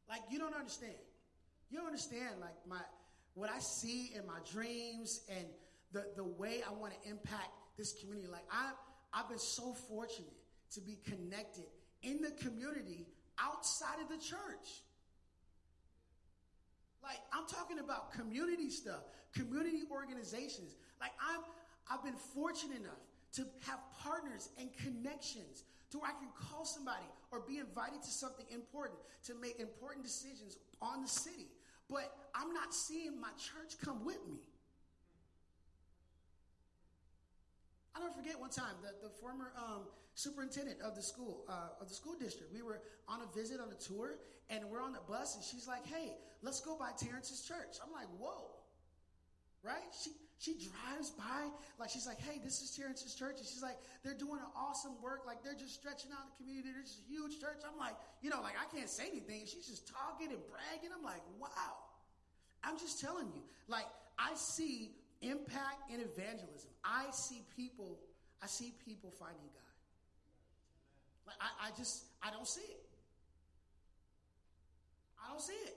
[0.08, 0.94] Like you don't understand.
[1.70, 2.80] You don't understand like my
[3.34, 5.46] what I see in my dreams and
[5.92, 8.28] the, the way I want to impact this community.
[8.30, 8.72] Like I
[9.12, 10.36] I've been so fortunate
[10.72, 11.64] to be connected
[12.02, 13.06] in the community
[13.38, 14.84] outside of the church.
[17.02, 19.00] Like I'm talking about community stuff,
[19.34, 20.76] community organizations.
[21.00, 21.40] Like I'm
[21.90, 23.00] I've been fortunate enough
[23.32, 28.10] to have partners and connections to where I can call somebody or be invited to
[28.10, 31.48] something important to make important decisions on the city
[31.90, 34.40] but I'm not seeing my church come with me.
[37.94, 41.88] I don't forget one time the, the former um, superintendent of the school uh, of
[41.88, 42.52] the school district.
[42.52, 44.18] We were on a visit on a tour,
[44.50, 47.92] and we're on the bus, and she's like, "Hey, let's go by Terrence's church." I'm
[47.92, 48.50] like, "Whoa!"
[49.62, 49.90] Right?
[50.02, 53.78] She she drives by like she's like, "Hey, this is Terrence's church," and she's like,
[54.04, 55.26] "They're doing an awesome work.
[55.26, 56.70] Like they're just stretching out the community.
[56.72, 59.42] They're just a huge church." I'm like, you know, like I can't say anything.
[59.46, 60.90] She's just talking and bragging.
[60.94, 61.78] I'm like, "Wow!"
[62.62, 63.86] I'm just telling you, like
[64.18, 66.70] I see impact and evangelism.
[66.84, 67.98] I see people,
[68.42, 69.76] I see people finding God.
[71.26, 72.84] Like I, I just, I don't see it.
[75.22, 75.76] I don't see it.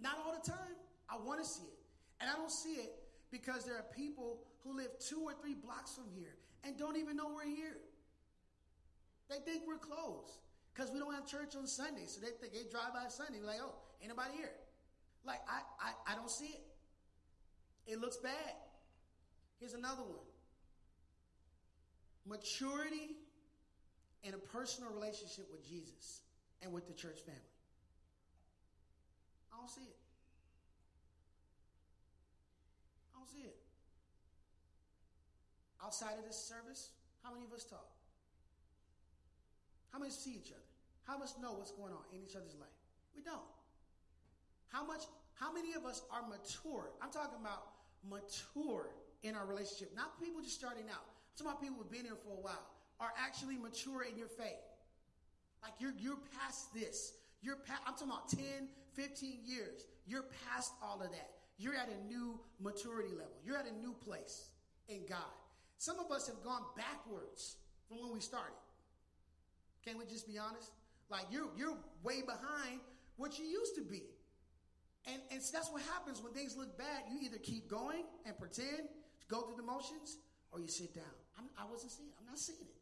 [0.00, 0.76] Not all the time.
[1.08, 1.78] I want to see it.
[2.20, 2.92] And I don't see it
[3.30, 7.16] because there are people who live two or three blocks from here and don't even
[7.16, 7.76] know we're here.
[9.28, 10.38] They think we're closed
[10.74, 12.06] because we don't have church on Sunday.
[12.06, 14.52] So they think they drive by Sunday, and be like, oh, ain't nobody here.
[15.24, 16.62] Like, I, I, I don't see it.
[17.88, 18.52] It looks bad.
[19.58, 20.28] Here's another one
[22.28, 23.16] maturity
[24.22, 26.20] in a personal relationship with Jesus
[26.62, 27.40] and with the church family.
[29.50, 29.96] I don't see it.
[33.14, 33.56] I don't see it.
[35.82, 36.90] Outside of this service,
[37.22, 37.88] how many of us talk?
[39.90, 40.68] How many see each other?
[41.04, 42.68] How much know what's going on in each other's life?
[43.16, 43.40] We don't.
[44.68, 45.04] How much,
[45.40, 46.92] how many of us are mature?
[47.00, 47.77] I'm talking about
[48.08, 48.90] mature
[49.22, 49.94] in our relationship.
[49.96, 51.04] Not people just starting out.
[51.36, 52.66] Talking about people who've been here for a while,
[53.00, 54.62] are actually mature in your faith.
[55.62, 57.14] Like you're you're past this.
[57.40, 59.86] You're past, I'm talking about 10, 15 years.
[60.06, 61.30] You're past all of that.
[61.58, 63.38] You're at a new maturity level.
[63.44, 64.50] You're at a new place
[64.88, 65.18] in God.
[65.78, 67.56] Some of us have gone backwards
[67.88, 68.58] from when we started.
[69.84, 70.72] Can we just be honest?
[71.10, 72.80] Like you're you're way behind
[73.16, 74.02] what you used to be.
[75.08, 77.08] And, and so that's what happens when things look bad.
[77.10, 78.88] You either keep going and pretend,
[79.28, 80.18] go through the motions,
[80.52, 81.16] or you sit down.
[81.38, 82.14] I'm, I wasn't seeing it.
[82.20, 82.76] I'm not seeing it.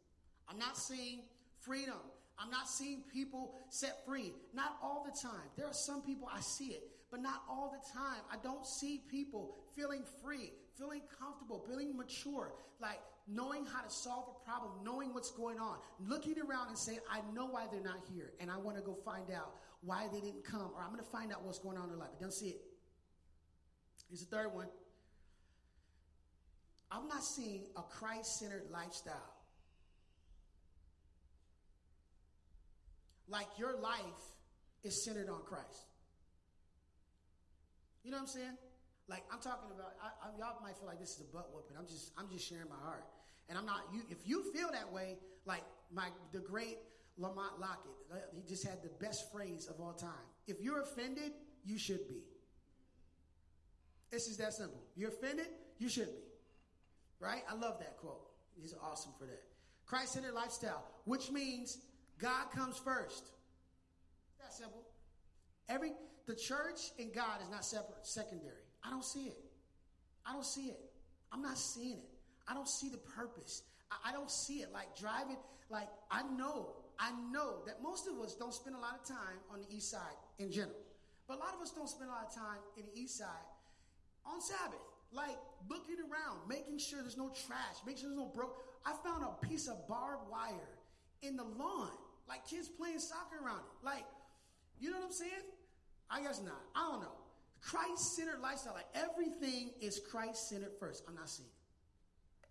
[0.49, 1.21] I'm not seeing
[1.59, 1.99] freedom.
[2.39, 4.33] I'm not seeing people set free.
[4.53, 5.47] Not all the time.
[5.55, 8.21] There are some people I see it, but not all the time.
[8.31, 14.25] I don't see people feeling free, feeling comfortable, feeling mature, like knowing how to solve
[14.29, 18.01] a problem, knowing what's going on, looking around and saying, I know why they're not
[18.13, 21.03] here, and I want to go find out why they didn't come, or I'm going
[21.03, 22.09] to find out what's going on in their life.
[22.19, 22.61] Don't see it.
[24.09, 24.67] Here's the third one.
[26.91, 29.33] I'm not seeing a Christ centered lifestyle.
[33.29, 33.99] Like your life
[34.83, 35.85] is centered on Christ.
[38.03, 38.57] You know what I'm saying?
[39.09, 41.75] Like I'm talking about, I, I, y'all might feel like this is a butt whooping.
[41.77, 43.03] I'm just, I'm just sharing my heart,
[43.49, 43.81] and I'm not.
[43.93, 45.63] You, if you feel that way, like
[45.93, 46.77] my the great
[47.17, 47.91] Lamont Lockett.
[48.11, 50.09] Uh, he just had the best phrase of all time.
[50.47, 51.31] If you're offended,
[51.65, 52.23] you should be.
[54.11, 54.81] This is that simple.
[54.95, 55.47] You're offended,
[55.79, 56.23] you should be.
[57.19, 57.41] Right?
[57.49, 58.21] I love that quote.
[58.55, 59.43] He's awesome for that.
[59.85, 61.79] Christ centered lifestyle, which means
[62.19, 63.31] God comes first.
[64.39, 64.83] That simple.
[65.69, 65.91] Every
[66.27, 68.63] the church and God is not separate, secondary.
[68.83, 69.37] I don't see it.
[70.25, 70.79] I don't see it.
[71.31, 72.09] I'm not seeing it.
[72.47, 73.63] I don't see the purpose.
[74.05, 74.71] I, don't see it.
[74.73, 75.37] Like driving,
[75.69, 79.37] like I know I know that most of us don't spend a lot of time
[79.53, 80.77] on the east side in general.
[81.27, 83.47] But a lot of us don't spend a lot of time in the east side
[84.25, 84.81] on Sabbath.
[85.11, 85.37] Like
[85.69, 88.57] looking around, making sure there's no trash, making sure there's no broke.
[88.85, 90.79] I found a piece of barbed wire
[91.21, 91.91] in the lawn,
[92.27, 93.85] like kids playing soccer around it.
[93.85, 94.05] Like,
[94.79, 95.47] you know what I'm saying?
[96.09, 96.61] I guess not.
[96.75, 97.15] I don't know.
[97.61, 101.03] Christ centered lifestyle, like everything is Christ centered first.
[101.07, 102.49] I'm not seeing it.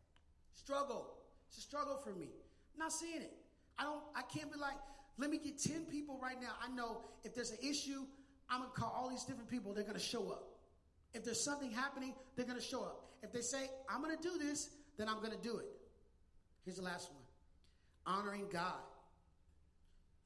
[0.59, 1.15] Struggle.
[1.48, 2.28] It's a struggle for me.
[2.74, 3.32] I'm not seeing it.
[3.78, 4.76] I don't, I can't be like,
[5.18, 6.52] let me get 10 people right now.
[6.62, 8.04] I know if there's an issue,
[8.50, 9.72] I'm to call all these different people.
[9.72, 10.44] They're to show up.
[11.14, 13.02] If there's something happening, they're to show up.
[13.22, 15.66] If they say, I'm to do this, then I'm to do it.
[16.64, 17.22] Here's the last one
[18.06, 18.82] honoring God.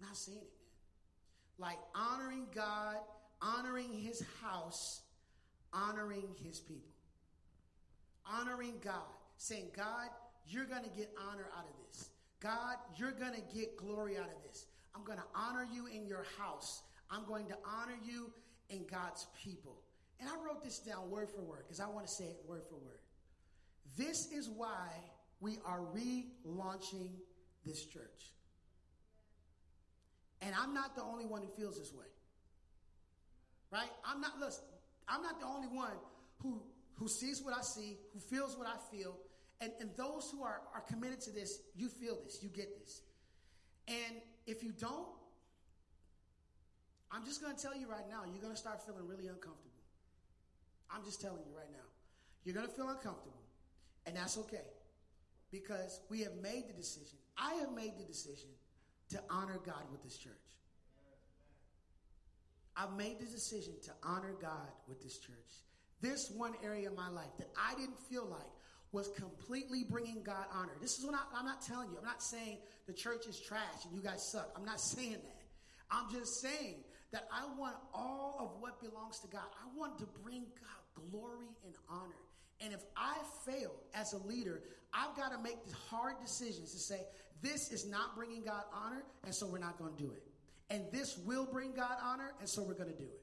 [0.01, 1.69] Not seeing it, man.
[1.71, 2.97] Like honoring God,
[3.41, 5.03] honoring his house,
[5.73, 6.91] honoring his people.
[8.27, 8.95] Honoring God.
[9.37, 10.09] Saying, God,
[10.51, 12.11] you're going to get honor out of this.
[12.41, 14.67] God, you're going to get glory out of this.
[14.95, 16.83] I'm going to honor you in your house.
[17.11, 18.31] I'm going to honor you
[18.69, 19.83] in God's people.
[20.19, 22.63] And I wrote this down word for word because I want to say it word
[22.69, 22.99] for word.
[23.97, 24.89] This is why
[25.41, 27.11] we are relaunching
[27.65, 28.33] this church.
[30.43, 32.07] And I'm not the only one who feels this way.
[33.71, 33.91] Right?
[34.05, 34.65] I'm not, listen,
[35.09, 35.93] I'm not the only one
[36.43, 36.61] who,
[36.95, 39.17] who sees what I see, who feels what I feel,
[39.61, 43.03] and, and those who are, are committed to this, you feel this, you get this.
[43.89, 45.09] And if you don't,
[47.13, 49.71] I'm just going to tell you right now, you're going to start feeling really uncomfortable.
[50.91, 51.79] I'm just telling you right now.
[52.45, 53.43] You're going to feel uncomfortable,
[54.07, 54.65] and that's okay
[55.51, 57.19] because we have made the decision.
[57.37, 58.49] I have made the decision
[59.11, 60.33] to honor God with this church.
[62.77, 65.35] I've made the decision to honor God with this church.
[66.01, 68.49] This one area of my life that I didn't feel like
[68.93, 70.73] was completely bringing God honor.
[70.81, 71.99] This is what I, I'm not telling you.
[71.99, 74.53] I'm not saying the church is trash and you guys suck.
[74.57, 75.43] I'm not saying that.
[75.91, 76.77] I'm just saying
[77.13, 79.43] that I want all of what belongs to God.
[79.61, 82.15] I want to bring God glory and honor.
[82.61, 83.17] And if I
[83.47, 84.63] fail as a leader,
[84.93, 87.01] I've got to make these hard decisions to say,
[87.43, 90.23] this is not bringing God honor, and so we're not going to do it.
[90.69, 93.21] And this will bring God honor, and so we're going to do it.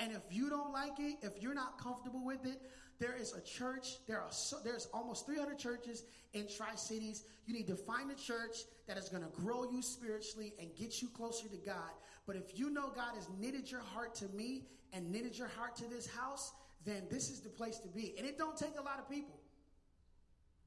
[0.00, 2.60] And if you don't like it, if you're not comfortable with it,
[3.00, 3.96] there is a church.
[4.06, 7.24] There are so, there's almost 300 churches in Tri Cities.
[7.46, 11.00] You need to find a church that is going to grow you spiritually and get
[11.00, 11.90] you closer to God.
[12.26, 15.76] But if you know God has knitted your heart to me and knitted your heart
[15.76, 16.52] to this house,
[16.84, 18.14] then this is the place to be.
[18.18, 19.40] And it don't take a lot of people.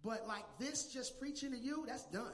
[0.03, 2.33] But like this, just preaching to you, that's done.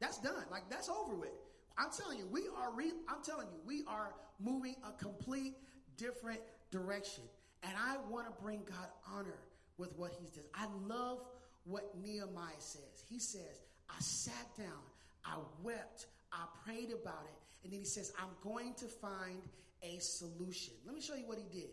[0.00, 0.44] That's done.
[0.50, 1.30] Like that's over with.
[1.76, 2.72] I'm telling you, we are.
[2.72, 5.54] Re- I'm telling you, we are moving a complete
[5.96, 6.40] different
[6.70, 7.24] direction.
[7.66, 9.38] And I want to bring God honor
[9.78, 10.44] with what He's done.
[10.54, 11.20] I love
[11.64, 13.04] what Nehemiah says.
[13.08, 14.82] He says, "I sat down,
[15.24, 19.42] I wept, I prayed about it, and then he says, I'm going to find
[19.82, 21.70] a solution." Let me show you what he did.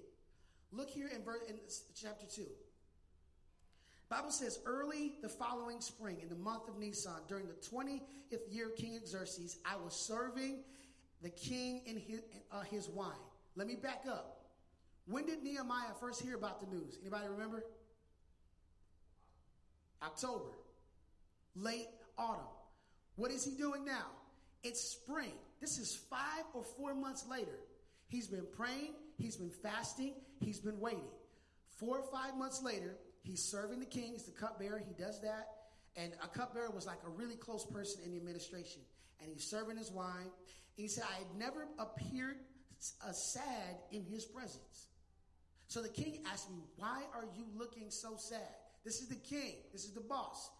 [0.72, 1.56] Look here in verse in
[1.96, 2.48] chapter two.
[4.12, 8.02] Bible says, early the following spring, in the month of Nisan, during the 20th
[8.50, 10.66] year of King Xerxes, I was serving
[11.22, 12.20] the king in his,
[12.52, 13.16] uh, his wine.
[13.56, 14.41] Let me back up.
[15.12, 16.98] When did Nehemiah first hear about the news?
[17.02, 17.64] Anybody remember?
[20.02, 20.52] October.
[21.56, 21.88] Late
[22.18, 22.44] autumn.
[23.16, 24.08] What is he doing now?
[24.64, 25.34] It's spring.
[25.60, 27.60] This is five or four months later.
[28.08, 31.12] He's been praying, he's been fasting, he's been waiting.
[31.78, 34.14] Four or five months later, He's serving the king.
[34.14, 34.80] He's the cupbearer.
[34.80, 35.48] He does that.
[35.96, 38.82] And a cupbearer was like a really close person in the administration.
[39.22, 40.32] And he's serving his wine.
[40.76, 42.38] he said, I had never appeared
[43.08, 44.88] uh, sad in his presence.
[45.72, 48.56] So the king asked me, Why are you looking so sad?
[48.84, 49.56] This is the king.
[49.72, 50.52] This is the boss.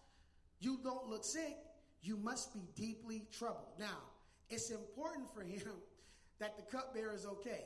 [0.60, 1.58] You don't look sick.
[2.00, 3.74] You must be deeply troubled.
[3.78, 3.98] Now,
[4.48, 5.74] it's important for him
[6.38, 7.64] that the cupbearer is okay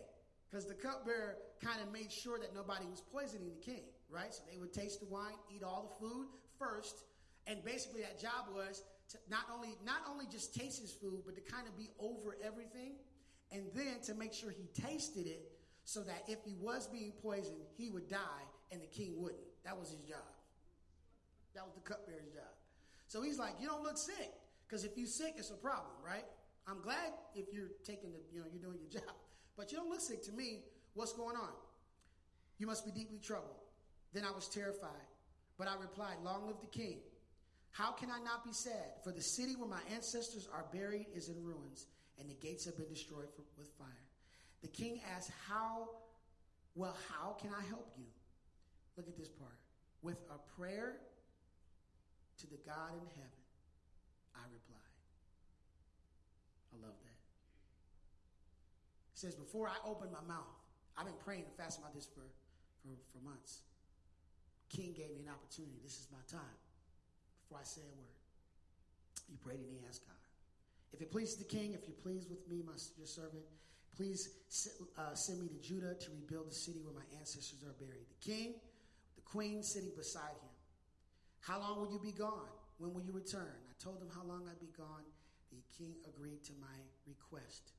[0.50, 4.32] because the cupbearer kind of made sure that nobody was poisoning the king right?
[4.32, 6.26] So they would taste the wine, eat all the food
[6.58, 7.04] first,
[7.46, 11.34] and basically that job was to not only not only just taste his food, but
[11.36, 12.94] to kind of be over everything,
[13.52, 15.52] and then to make sure he tasted it,
[15.86, 19.40] so that if he was being poisoned, he would die and the king wouldn't.
[19.64, 20.26] That was his job.
[21.54, 22.52] That was the cupbearer's job.
[23.06, 24.34] So he's like, you don't look sick,
[24.66, 26.24] because if you're sick, it's a problem, right?
[26.66, 29.14] I'm glad if you're taking the, you know, you're doing your job,
[29.56, 30.64] but you don't look sick to me.
[30.94, 31.54] What's going on?
[32.58, 33.62] You must be deeply troubled.
[34.12, 35.06] Then I was terrified.
[35.56, 36.98] But I replied, Long live the king.
[37.70, 39.04] How can I not be sad?
[39.04, 41.86] For the city where my ancestors are buried is in ruins,
[42.18, 44.05] and the gates have been destroyed with fire.
[44.66, 45.88] The king asked, How,
[46.74, 48.10] well, how can I help you?
[48.96, 49.54] Look at this part.
[50.02, 50.96] With a prayer
[52.38, 53.42] to the God in heaven,
[54.34, 54.98] I replied.
[56.74, 57.20] I love that.
[59.14, 60.58] It says, Before I opened my mouth,
[60.98, 62.26] I've been praying and fasting about this for,
[62.82, 63.60] for, for months.
[64.68, 65.78] King gave me an opportunity.
[65.84, 66.58] This is my time.
[67.46, 68.18] Before I say a word,
[69.30, 70.18] you prayed and he asked God.
[70.92, 73.46] If it pleases the king, if you please with me, my, your servant,
[73.96, 74.28] please
[74.98, 78.04] uh, send me to Judah to rebuild the city where my ancestors are buried.
[78.20, 78.54] The king,
[79.16, 80.52] the queen sitting beside him.
[81.40, 82.52] How long will you be gone?
[82.78, 83.48] When will you return?
[83.48, 85.06] I told him how long I'd be gone.
[85.50, 86.76] The king agreed to my
[87.06, 87.72] request.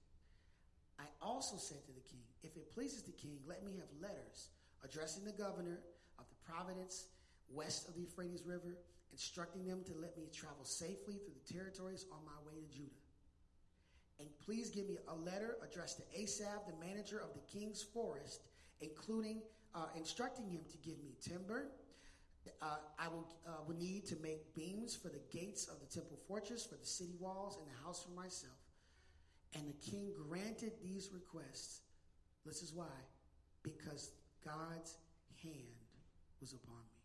[0.97, 4.49] I also said to the king, If it pleases the king, let me have letters
[4.83, 5.79] addressing the governor
[6.17, 7.13] of the Providence,
[7.49, 8.77] west of the Euphrates River,
[9.11, 13.06] instructing them to let me travel safely through the territories on my way to Judah.
[14.19, 18.41] And please give me a letter addressed to Asaph, the manager of the king's forest,
[18.81, 19.41] including
[19.75, 21.67] uh, instructing him to give me timber.
[22.61, 26.17] Uh, I will, uh, will need to make beams for the gates of the temple
[26.27, 28.55] fortress, for the city walls, and the house for myself.
[29.53, 31.81] And the king granted these requests.
[32.45, 32.85] This is why.
[33.63, 34.11] Because
[34.43, 34.95] God's
[35.43, 35.53] hand
[36.39, 36.97] was upon me.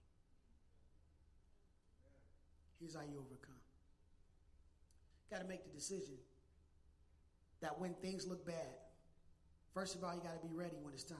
[2.81, 3.55] Here's how you overcome.
[5.31, 6.15] Got to make the decision
[7.63, 8.77] that when things look bad,
[9.73, 11.19] first of all, you got to be ready when it's time.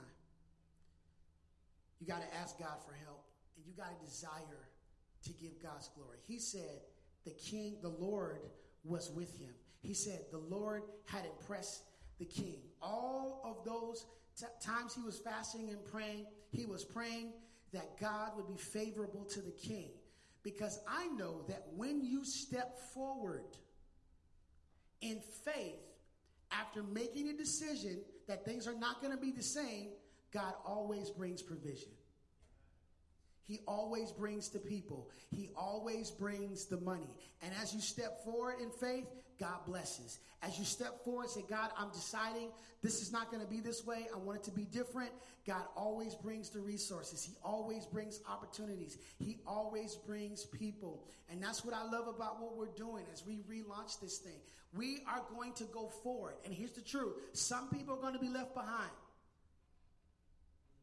[2.01, 3.25] You got to ask God for help,
[3.57, 4.69] and you got to desire
[5.25, 6.19] to give God's glory.
[6.27, 6.83] He said
[7.25, 8.41] the king, the Lord
[8.85, 9.55] was with him.
[9.81, 11.85] He said the Lord had impressed
[12.19, 12.59] the king.
[12.81, 14.07] All of those
[14.39, 17.33] t- times he was fasting and praying, he was praying
[17.73, 19.91] that God would be favorable to the king.
[20.43, 23.57] Because I know that when you step forward
[25.01, 25.92] in faith,
[26.61, 29.91] after making a decision that things are not going to be the same,
[30.33, 31.91] God always brings provision.
[33.43, 35.11] He always brings the people.
[35.31, 37.11] He always brings the money.
[37.43, 39.07] And as you step forward in faith,
[39.39, 40.19] God blesses.
[40.43, 42.49] As you step forward say, God, I'm deciding
[42.83, 44.07] this is not going to be this way.
[44.13, 45.11] I want it to be different.
[45.47, 47.23] God always brings the resources.
[47.23, 48.99] He always brings opportunities.
[49.19, 51.05] He always brings people.
[51.31, 54.41] And that's what I love about what we're doing as we relaunch this thing.
[54.75, 56.35] We are going to go forward.
[56.45, 57.15] And here's the truth.
[57.33, 58.91] Some people are going to be left behind.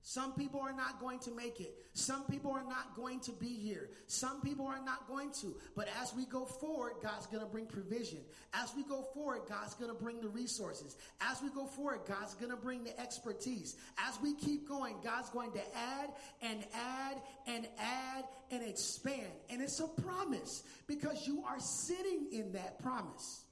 [0.02, 1.76] Some people are not going to make it.
[1.94, 3.90] Some people are not going to be here.
[4.08, 5.56] Some people are not going to.
[5.76, 8.20] But as we go forward, God's going to bring provision.
[8.54, 10.96] As we go forward, God's going to bring the resources.
[11.20, 13.76] As we go forward, God's going to bring the expertise.
[13.98, 16.10] As we keep going, God's going to add
[16.42, 19.34] and add and add and expand.
[19.50, 23.44] And it's a promise because you are sitting in that promise.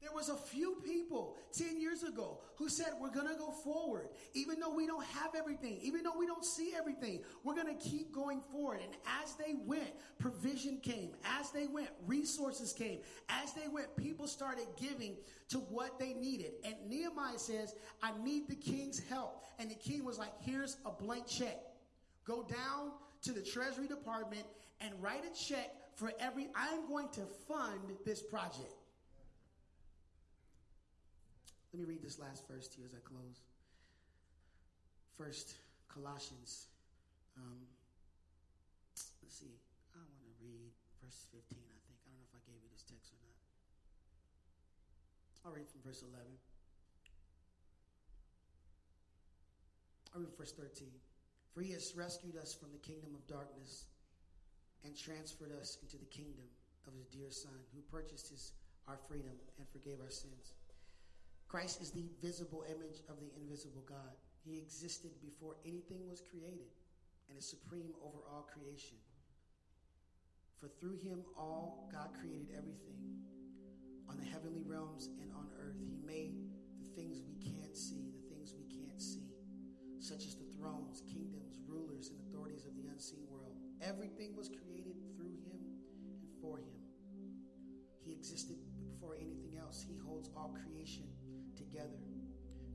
[0.00, 4.08] There was a few people 10 years ago who said, we're going to go forward.
[4.32, 7.88] Even though we don't have everything, even though we don't see everything, we're going to
[7.88, 8.80] keep going forward.
[8.82, 11.10] And as they went, provision came.
[11.38, 13.00] As they went, resources came.
[13.28, 15.16] As they went, people started giving
[15.50, 16.52] to what they needed.
[16.64, 19.44] And Nehemiah says, I need the king's help.
[19.58, 21.58] And the king was like, here's a blank check.
[22.24, 22.92] Go down
[23.22, 24.46] to the treasury department
[24.80, 28.72] and write a check for every, I'm going to fund this project.
[31.70, 33.46] Let me read this last verse to you as I close.
[35.14, 35.54] First,
[35.86, 36.66] Colossians.
[37.38, 37.62] Um,
[39.22, 39.54] let's see.
[39.94, 41.98] I want to read verse 15, I think.
[42.02, 43.38] I don't know if I gave you this text or not.
[45.46, 46.18] I'll read from verse 11.
[50.10, 50.90] I'll read verse 13.
[51.54, 53.86] For he has rescued us from the kingdom of darkness
[54.82, 56.50] and transferred us into the kingdom
[56.86, 58.58] of his dear Son, who purchased his,
[58.90, 60.58] our freedom and forgave our sins.
[61.50, 64.14] Christ is the visible image of the invisible God.
[64.46, 66.70] He existed before anything was created
[67.28, 68.94] and is supreme over all creation.
[70.62, 73.02] For through him, all God created everything
[74.08, 75.74] on the heavenly realms and on earth.
[75.82, 76.38] He made
[76.78, 79.34] the things we can't see, the things we can't see,
[79.98, 83.58] such as the thrones, kingdoms, rulers, and authorities of the unseen world.
[83.82, 85.58] Everything was created through him
[86.22, 86.78] and for him.
[88.06, 89.82] He existed before anything else.
[89.82, 91.09] He holds all creation.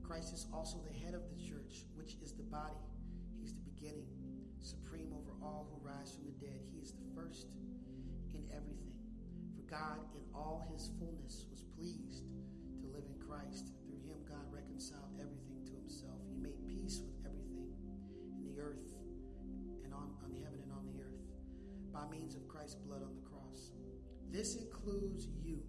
[0.06, 2.78] Christ is also the head of the church, which is the body.
[3.40, 4.06] He's the beginning,
[4.62, 6.62] supreme over all who rise from the dead.
[6.70, 7.48] He is the first
[8.32, 8.94] in everything.
[9.58, 12.22] For God, in all his fullness, was pleased
[12.78, 13.74] to live in Christ.
[13.82, 16.22] Through him, God reconciled everything to himself.
[16.30, 17.74] He made peace with everything
[18.38, 18.94] in the earth
[19.82, 21.26] and on, on heaven and on the earth
[21.90, 23.74] by means of Christ's blood on the cross.
[24.30, 25.62] This includes you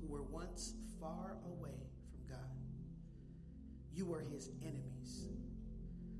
[0.00, 1.61] who were once far away.
[4.02, 5.28] You were his enemies,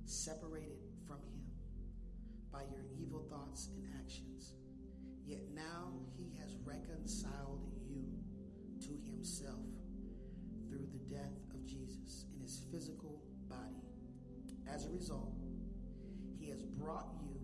[0.04, 1.42] separated from him
[2.52, 4.52] by your evil thoughts and actions.
[5.26, 8.04] Yet now he has reconciled you
[8.82, 9.66] to himself
[10.68, 13.82] through the death of Jesus in his physical body.
[14.72, 15.34] As a result,
[16.38, 17.34] he has brought you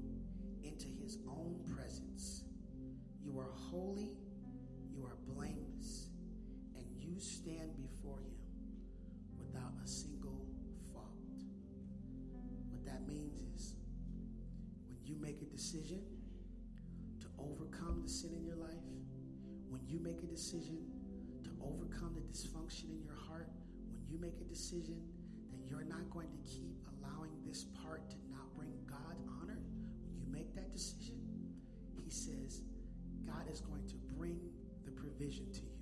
[0.62, 2.44] into his own presence.
[3.24, 4.12] You are holy,
[4.88, 6.10] you are blameless
[6.76, 7.97] and you stand before
[15.68, 16.00] decision
[17.20, 18.88] to overcome the sin in your life,
[19.68, 20.78] when you make a decision
[21.44, 23.50] to overcome the dysfunction in your heart,
[23.92, 24.96] when you make a decision
[25.52, 29.60] that you're not going to keep allowing this part to not bring God honor,
[30.00, 31.20] when you make that decision,
[32.02, 32.62] He says,
[33.26, 34.40] God is going to bring
[34.86, 35.76] the provision to you.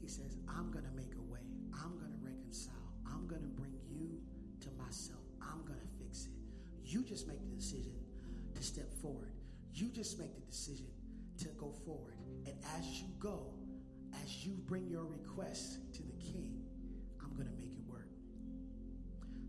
[0.00, 1.44] He says, I'm going to make a way.
[1.74, 2.72] I'm going to reconcile.
[3.06, 4.08] I'm going to bring you
[4.60, 5.20] to myself.
[5.42, 6.32] I'm going to fix it.
[6.82, 8.05] You just make the decision
[8.56, 9.32] to step forward.
[9.72, 10.86] You just make the decision
[11.38, 12.16] to go forward.
[12.46, 13.52] And as you go,
[14.22, 16.62] as you bring your request to the king,
[17.22, 18.08] I'm going to make it work.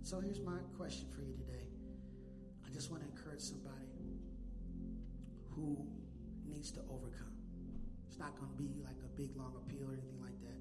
[0.03, 1.67] So here's my question for you today.
[2.65, 3.87] I just want to encourage somebody
[5.49, 5.87] who
[6.45, 7.33] needs to overcome.
[8.07, 10.59] It's not going to be like a big long appeal or anything like that.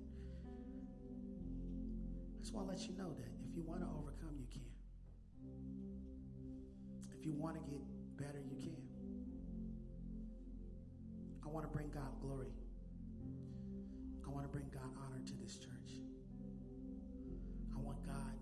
[2.34, 4.62] I just want to let you know that if you want to overcome, you can.
[7.18, 7.80] If you want to get
[8.16, 8.76] better, you can.
[11.44, 12.52] I want to bring God glory.
[14.26, 16.00] I want to bring God honor to this church.
[17.74, 18.34] I want God,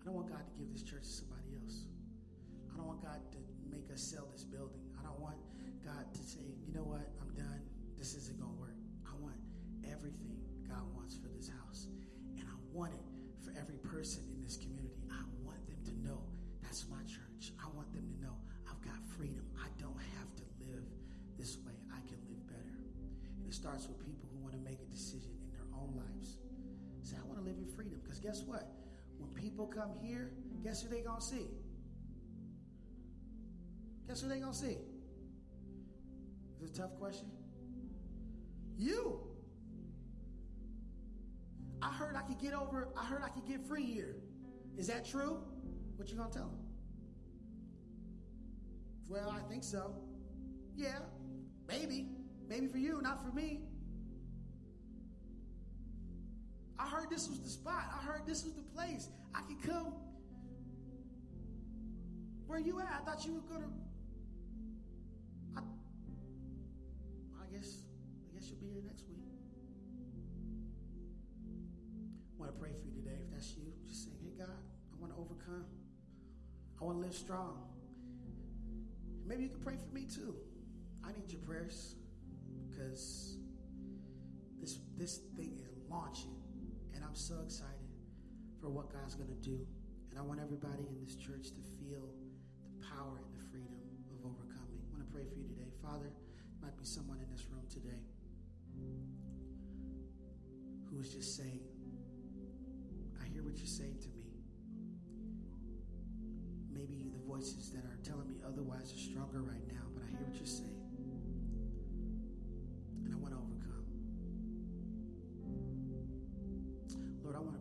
[0.00, 1.84] I don't want God to give this church to somebody else.
[2.72, 3.38] I don't want God to
[3.70, 4.80] make us sell this building.
[4.98, 5.36] I don't want
[5.84, 7.60] God to say, you know what, I'm done.
[7.98, 8.78] This isn't going to work.
[9.04, 9.36] I want
[9.90, 10.38] everything
[10.68, 11.88] God wants for this house.
[12.38, 13.04] And I want it
[13.44, 14.24] for every person
[23.58, 26.38] starts with people who want to make a decision in their own lives.
[27.02, 27.98] Say, I want to live in freedom.
[28.02, 28.70] Because guess what?
[29.18, 30.30] When people come here,
[30.62, 31.46] guess who they going to see?
[34.06, 34.78] Guess who they going to see?
[36.60, 37.26] Is it a tough question?
[38.76, 39.20] You.
[41.82, 44.16] I heard I could get over, I heard I could get free here.
[44.76, 45.38] Is that true?
[45.96, 46.58] What you gonna tell them?
[49.08, 49.94] Well, I think so.
[50.76, 50.98] Yeah,
[51.68, 52.17] maybe.
[52.48, 53.60] Maybe for you, not for me.
[56.78, 57.84] I heard this was the spot.
[57.92, 59.08] I heard this was the place.
[59.34, 59.92] I could come.
[62.46, 62.86] Where you at?
[62.86, 63.68] I thought you were gonna.
[65.56, 65.60] I,
[67.42, 67.82] I guess.
[68.30, 69.18] I guess you'll be here next week.
[72.34, 73.18] I want to pray for you today.
[73.26, 75.66] If that's you, just say, "Hey God, I want to overcome.
[76.80, 77.58] I want to live strong."
[79.26, 80.34] Maybe you can pray for me too.
[81.04, 81.97] I need your prayers
[82.78, 83.36] because
[84.60, 86.36] this this thing is launching,
[86.94, 87.88] and I'm so excited
[88.60, 89.66] for what God's going to do.
[90.10, 92.08] And I want everybody in this church to feel
[92.62, 93.78] the power and the freedom
[94.14, 94.80] of overcoming.
[94.86, 96.10] I want to pray for you today, Father.
[96.62, 98.02] Might be someone in this room today
[100.90, 101.60] who is just saying,
[103.20, 104.24] "I hear what you're saying to me."
[106.70, 110.22] Maybe the voices that are telling me otherwise are stronger right now, but I hear
[110.26, 110.87] what you're saying.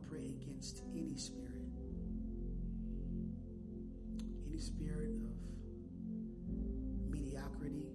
[0.09, 1.67] Pray against any spirit,
[4.47, 5.31] any spirit of
[7.09, 7.87] mediocrity,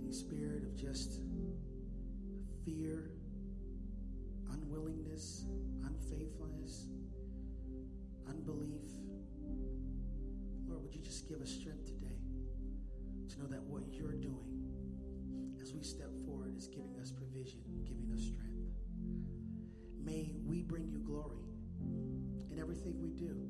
[0.00, 1.20] any spirit of just
[2.64, 3.10] fear,
[4.52, 5.46] unwillingness,
[5.84, 6.88] unfaithfulness,
[8.28, 8.82] unbelief.
[10.66, 12.18] Lord, would you just give us strength today
[13.30, 14.60] to know that what you're doing
[15.62, 18.43] as we step forward is giving us provision, giving us strength.
[20.66, 21.44] Bring you glory
[22.50, 23.48] in everything we do,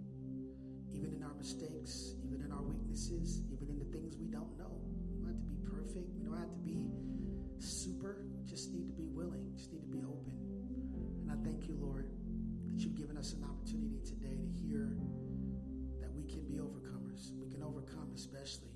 [0.93, 4.81] even in our mistakes, even in our weaknesses, even in the things we don't know.
[5.11, 6.11] We don't have to be perfect.
[6.19, 6.91] We don't have to be
[7.59, 8.27] super.
[8.37, 10.35] We just need to be willing, just need to be open.
[11.23, 12.11] And I thank you, Lord,
[12.69, 14.97] that you've given us an opportunity today to hear
[16.01, 17.33] that we can be overcomers.
[17.41, 18.75] We can overcome, especially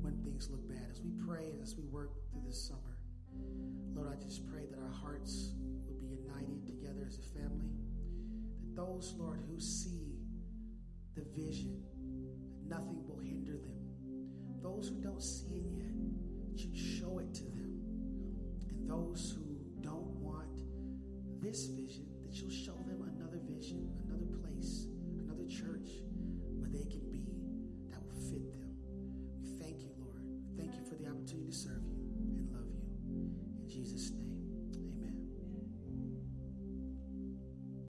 [0.00, 0.88] when things look bad.
[0.90, 2.98] As we pray, as we work through this summer,
[3.94, 5.54] Lord, I just pray that our hearts
[6.30, 7.70] united together as a family.
[8.60, 10.18] That those, Lord, who see
[11.14, 11.82] the vision,
[12.54, 13.80] that nothing will hinder them.
[14.62, 17.80] Those who don't see it yet, that you'd show it to them.
[18.68, 20.60] And those who don't want
[21.40, 24.86] this vision, that you'll show them another vision, another place